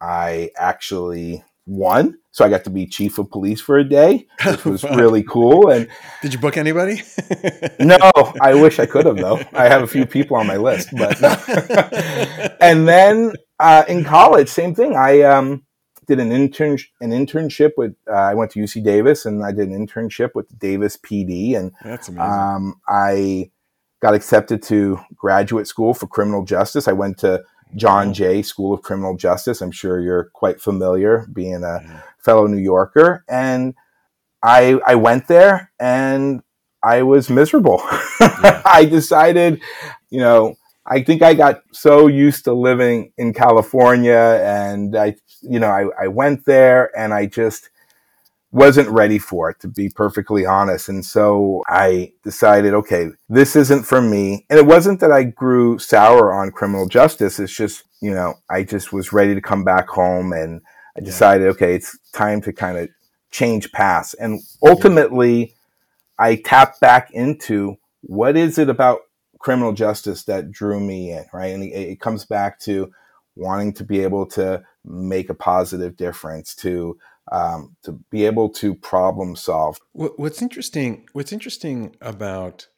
I 0.00 0.50
actually 0.56 1.44
won. 1.66 2.18
So 2.32 2.44
I 2.44 2.48
got 2.48 2.64
to 2.64 2.70
be 2.70 2.86
chief 2.86 3.18
of 3.18 3.30
police 3.30 3.60
for 3.60 3.78
a 3.78 3.84
day, 3.84 4.26
which 4.44 4.64
was 4.64 4.84
really 4.96 5.22
cool. 5.22 5.70
And 5.70 5.88
did 6.22 6.32
you 6.32 6.38
book 6.38 6.56
anybody? 6.56 7.02
no, 7.80 7.98
I 8.40 8.54
wish 8.54 8.78
I 8.78 8.86
could 8.86 9.06
have 9.06 9.16
though. 9.16 9.40
I 9.52 9.68
have 9.68 9.82
a 9.82 9.86
few 9.86 10.06
people 10.06 10.36
on 10.36 10.46
my 10.46 10.56
list, 10.56 10.90
but 10.92 11.20
no. 11.20 11.28
and 12.60 12.86
then 12.86 13.32
uh, 13.58 13.84
in 13.88 14.04
college, 14.04 14.48
same 14.48 14.74
thing. 14.74 14.94
I 14.94 15.22
um, 15.22 15.64
did 16.06 16.20
an 16.20 16.30
intern 16.30 16.78
an 17.00 17.10
internship 17.10 17.72
with. 17.76 17.94
Uh, 18.08 18.14
I 18.14 18.34
went 18.34 18.52
to 18.52 18.60
UC 18.60 18.84
Davis, 18.84 19.26
and 19.26 19.44
I 19.44 19.52
did 19.52 19.68
an 19.68 19.86
internship 19.86 20.30
with 20.34 20.56
Davis 20.58 20.96
PD, 20.96 21.56
and 21.56 21.72
that's 21.84 22.08
amazing. 22.08 22.30
Um, 22.30 22.80
I 22.88 23.50
got 24.00 24.14
accepted 24.14 24.62
to 24.62 24.98
graduate 25.14 25.66
school 25.66 25.94
for 25.94 26.06
criminal 26.06 26.44
justice. 26.44 26.88
I 26.88 26.92
went 26.92 27.18
to 27.18 27.42
John 27.76 28.06
mm-hmm. 28.06 28.12
Jay 28.12 28.42
School 28.42 28.74
of 28.74 28.82
Criminal 28.82 29.16
Justice. 29.16 29.60
I'm 29.60 29.70
sure 29.70 30.00
you're 30.00 30.30
quite 30.32 30.60
familiar, 30.60 31.26
being 31.32 31.62
a 31.62 31.80
mm-hmm. 31.80 31.96
fellow 32.18 32.46
New 32.46 32.58
Yorker. 32.58 33.24
And 33.28 33.74
I 34.42 34.80
I 34.86 34.94
went 34.94 35.28
there 35.28 35.70
and 35.78 36.42
I 36.82 37.02
was 37.02 37.30
miserable. 37.30 37.82
Yeah. 38.42 38.62
I 38.64 38.84
decided, 38.86 39.60
you 40.08 40.20
know, 40.20 40.56
I 40.86 41.02
think 41.02 41.20
I 41.22 41.34
got 41.34 41.62
so 41.72 42.06
used 42.06 42.44
to 42.44 42.54
living 42.54 43.12
in 43.18 43.34
California 43.34 44.40
and 44.42 44.96
I 44.96 45.16
you 45.42 45.58
know, 45.58 45.68
I, 45.68 46.04
I 46.04 46.08
went 46.08 46.44
there 46.46 46.96
and 46.96 47.12
I 47.12 47.26
just 47.26 47.70
wasn't 48.52 48.88
ready 48.88 49.18
for 49.18 49.50
it 49.50 49.60
to 49.60 49.68
be 49.68 49.88
perfectly 49.88 50.44
honest. 50.44 50.88
And 50.88 51.04
so 51.04 51.62
i 51.68 52.12
decided 52.24 52.74
okay 52.74 53.08
this 53.28 53.56
isn't 53.56 53.84
for 53.84 54.02
me. 54.02 54.46
And 54.50 54.58
it 54.58 54.66
wasn't 54.66 55.00
that 55.00 55.12
i 55.12 55.24
grew 55.24 55.78
sour 55.78 56.32
on 56.32 56.50
criminal 56.50 56.88
justice. 56.88 57.38
It's 57.38 57.54
just 57.54 57.84
you 58.00 58.12
know 58.12 58.34
i 58.48 58.62
just 58.62 58.92
was 58.92 59.12
ready 59.12 59.34
to 59.34 59.40
come 59.40 59.64
back 59.64 59.88
home 59.88 60.32
and 60.32 60.62
i 60.96 61.00
decided 61.00 61.44
yeah. 61.44 61.50
okay 61.50 61.74
it's 61.74 61.98
time 62.12 62.40
to 62.42 62.52
kind 62.52 62.78
of 62.78 62.88
change 63.30 63.70
paths. 63.72 64.14
And 64.14 64.40
ultimately 64.66 65.38
yeah. 65.38 65.46
i 66.18 66.34
tapped 66.36 66.80
back 66.80 67.10
into 67.12 67.76
what 68.02 68.36
is 68.36 68.58
it 68.58 68.68
about 68.68 69.00
criminal 69.38 69.72
justice 69.72 70.24
that 70.24 70.50
drew 70.50 70.80
me 70.80 71.12
in 71.12 71.24
right? 71.32 71.54
And 71.54 71.62
it, 71.62 71.92
it 71.92 72.00
comes 72.00 72.24
back 72.24 72.58
to 72.60 72.92
wanting 73.36 73.72
to 73.72 73.84
be 73.84 74.00
able 74.00 74.26
to 74.26 74.62
make 74.84 75.30
a 75.30 75.34
positive 75.34 75.96
difference 75.96 76.54
to 76.56 76.98
um, 77.30 77.76
to 77.84 78.00
be 78.10 78.26
able 78.26 78.48
to 78.50 78.74
problem 78.74 79.36
solve. 79.36 79.78
What's 79.92 80.42
interesting? 80.42 81.06
What's 81.12 81.32
interesting 81.32 81.96
about 82.00 82.68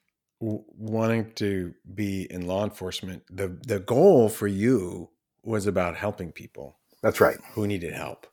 wanting 0.41 1.33
to 1.35 1.75
be 1.95 2.27
in 2.31 2.47
law 2.47 2.65
enforcement? 2.65 3.23
The 3.31 3.59
the 3.67 3.81
goal 3.81 4.29
for 4.29 4.47
you 4.47 5.11
was 5.43 5.67
about 5.67 5.97
helping 5.97 6.33
people. 6.33 6.79
That's 7.03 7.21
right. 7.21 7.39
Who 7.55 7.67
needed 7.67 7.95
help. 7.95 8.27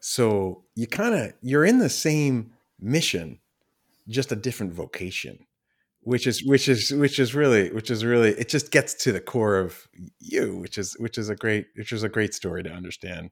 So 0.00 0.64
you 0.74 0.86
kind 0.86 1.14
of 1.14 1.32
you're 1.42 1.64
in 1.64 1.78
the 1.78 1.88
same 1.88 2.52
mission, 2.80 3.40
just 4.08 4.32
a 4.32 4.36
different 4.36 4.72
vocation 4.72 5.46
which 6.06 6.28
is 6.28 6.44
which 6.44 6.68
is 6.68 6.92
which 6.92 7.18
is 7.18 7.34
really 7.34 7.68
which 7.72 7.90
is 7.90 8.04
really 8.04 8.30
it 8.34 8.48
just 8.48 8.70
gets 8.70 8.94
to 8.94 9.10
the 9.10 9.20
core 9.20 9.58
of 9.58 9.88
you 10.20 10.56
which 10.56 10.78
is 10.78 10.94
which 11.00 11.18
is 11.18 11.28
a 11.28 11.34
great 11.34 11.66
which 11.74 11.90
is 11.90 12.04
a 12.04 12.08
great 12.08 12.32
story 12.32 12.62
to 12.62 12.70
understand 12.70 13.28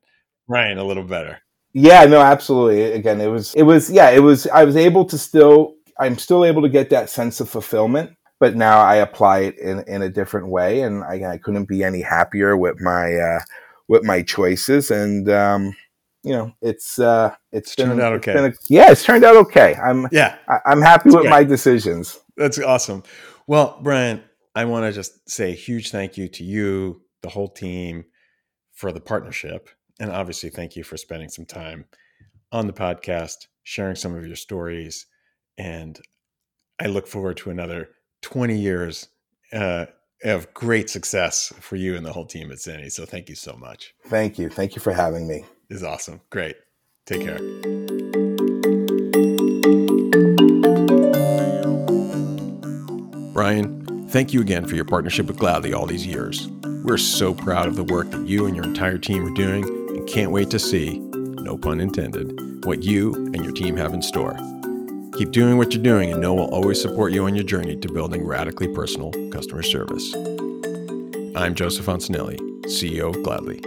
ryan 0.49 0.77
a 0.77 0.83
little 0.83 1.05
better 1.05 1.39
yeah, 1.75 2.05
no, 2.05 2.21
absolutely. 2.21 2.83
Again, 2.93 3.21
it 3.21 3.27
was, 3.27 3.53
it 3.55 3.65
was, 3.65 3.91
yeah, 3.91 4.11
it 4.11 4.21
was, 4.21 4.47
I 4.47 4.65
was 4.65 4.77
able 4.77 5.05
to 5.07 5.19
still, 5.19 5.75
I'm 5.99 6.17
still 6.17 6.45
able 6.45 6.63
to 6.63 6.69
get 6.69 6.89
that 6.91 7.11
sense 7.11 7.41
of 7.41 7.51
fulfillment, 7.51 8.17
but 8.39 8.55
now 8.55 8.81
I 8.81 8.97
apply 8.97 9.41
it 9.41 9.59
in, 9.59 9.81
in 9.89 10.03
a 10.03 10.09
different 10.09 10.49
way. 10.49 10.83
And 10.83 11.03
I, 11.03 11.33
I 11.33 11.39
couldn't 11.39 11.67
be 11.67 11.83
any 11.83 12.01
happier 12.01 12.57
with 12.57 12.81
my, 12.81 13.15
uh, 13.15 13.41
with 13.89 14.05
my 14.05 14.23
choices. 14.23 14.93
And, 14.93 15.29
um, 15.29 15.75
you 16.23 16.33
know, 16.33 16.53
it's, 16.63 17.01
uh, 17.01 17.35
it's, 17.51 17.73
it's 17.73 17.77
been, 17.77 17.89
turned 17.89 18.01
out 18.01 18.13
okay. 18.15 18.35
A, 18.35 18.53
yeah, 18.69 18.93
it's 18.93 19.03
turned 19.03 19.25
out 19.25 19.37
okay. 19.37 19.75
I'm, 19.75 20.07
yeah, 20.13 20.37
I, 20.49 20.73
am 20.73 20.81
happy 20.81 21.11
with 21.11 21.27
my 21.27 21.43
decisions. 21.43 22.21
That's 22.37 22.61
awesome. 22.61 23.03
Well, 23.49 23.81
Brian, 23.83 24.23
I 24.55 24.65
want 24.67 24.87
to 24.87 24.93
just 24.93 25.29
say 25.29 25.51
a 25.51 25.57
huge 25.57 25.91
thank 25.91 26.17
you 26.17 26.29
to 26.29 26.45
you, 26.45 27.03
the 27.23 27.31
whole 27.31 27.49
team 27.49 28.05
for 28.73 28.93
the 28.93 29.01
partnership 29.01 29.69
and 30.01 30.11
obviously, 30.11 30.51
thank 30.51 30.77
you 30.77 30.85
for 30.85 30.97
spending 30.97 31.29
some 31.29 31.45
time 31.45 31.85
on 32.51 32.67
the 32.67 32.73
podcast, 32.73 33.47
sharing 33.63 33.97
some 33.97 34.15
of 34.15 34.27
your 34.27 34.37
stories. 34.37 35.07
And 35.57 36.01
I 36.81 36.87
look 36.87 37.07
forward 37.07 37.37
to 37.39 37.51
another 37.51 37.91
20 38.23 38.57
years 38.59 39.09
uh, 39.53 39.87
of 40.25 40.53
great 40.55 40.91
success 40.91 41.53
for 41.61 41.77
you 41.77 41.97
and 41.97 42.05
the 42.05 42.13
whole 42.13 42.27
team 42.27 42.51
at 42.51 42.59
Zenni. 42.59 42.91
So 42.91 43.05
thank 43.05 43.29
you 43.29 43.35
so 43.35 43.55
much. 43.55 43.95
Thank 44.07 44.39
you. 44.39 44.49
Thank 44.49 44.75
you 44.75 44.83
for 44.83 44.93
having 44.93 45.29
me. 45.29 45.45
Is 45.71 45.83
awesome. 45.83 46.21
Great. 46.31 46.57
Take 47.07 47.23
care. 47.23 47.39
Brian, 53.33 54.09
thank 54.09 54.33
you 54.33 54.41
again 54.41 54.67
for 54.67 54.77
your 54.77 54.85
partnership 54.85 55.27
with 55.27 55.39
Gladly 55.39 55.73
all 55.73 55.87
these 55.87 56.07
years. 56.07 56.49
We're 56.85 56.99
so 56.99 57.35
proud 57.35 57.67
of 57.67 57.77
the 57.77 57.85
work 57.85 58.11
that 58.11 58.27
you 58.27 58.47
and 58.47 58.55
your 58.55 58.65
entire 58.65 58.99
team 58.99 59.27
are 59.27 59.35
doing 59.35 59.84
can't 60.07 60.31
wait 60.31 60.51
to 60.51 60.59
see, 60.59 60.99
no 60.99 61.57
pun 61.57 61.81
intended, 61.81 62.65
what 62.65 62.83
you 62.83 63.15
and 63.15 63.45
your 63.45 63.53
team 63.53 63.77
have 63.77 63.95
in 63.95 64.03
store. 64.03 64.37
Keep 65.17 65.31
doing 65.31 65.57
what 65.57 65.73
you're 65.73 65.83
doing, 65.83 66.13
and 66.13 66.21
know 66.21 66.35
we'll 66.35 66.53
always 66.53 66.81
support 66.81 67.13
you 67.13 67.25
on 67.25 67.35
your 67.35 67.45
journey 67.45 67.77
to 67.77 67.93
building 67.93 68.27
radically 68.27 68.69
personal 68.69 69.11
customer 69.31 69.63
service. 69.63 70.15
I'm 71.37 71.55
Joseph 71.55 71.87
Ansanelli, 71.87 72.39
CEO 72.67 73.15
of 73.15 73.23
Gladly. 73.23 73.61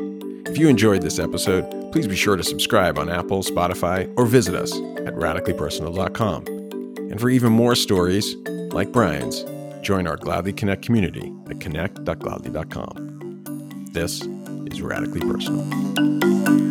If 0.49 0.57
you 0.57 0.67
enjoyed 0.67 1.01
this 1.01 1.19
episode, 1.19 1.91
please 1.91 2.07
be 2.07 2.15
sure 2.15 2.35
to 2.35 2.43
subscribe 2.43 2.97
on 2.97 3.09
Apple, 3.09 3.43
Spotify, 3.43 4.11
or 4.17 4.25
visit 4.25 4.55
us 4.55 4.73
at 5.05 5.15
radicallypersonal.com. 5.15 6.45
And 6.45 7.19
for 7.19 7.29
even 7.29 7.53
more 7.53 7.75
stories 7.75 8.35
like 8.71 8.91
Brian's, 8.91 9.45
join 9.81 10.07
our 10.07 10.17
Gladly 10.17 10.53
Connect 10.53 10.81
community 10.81 11.31
at 11.49 11.59
connect.gladly.com. 11.59 13.89
This 13.91 14.21
is 14.73 14.81
radically 14.81 15.21
personal. 15.21 16.66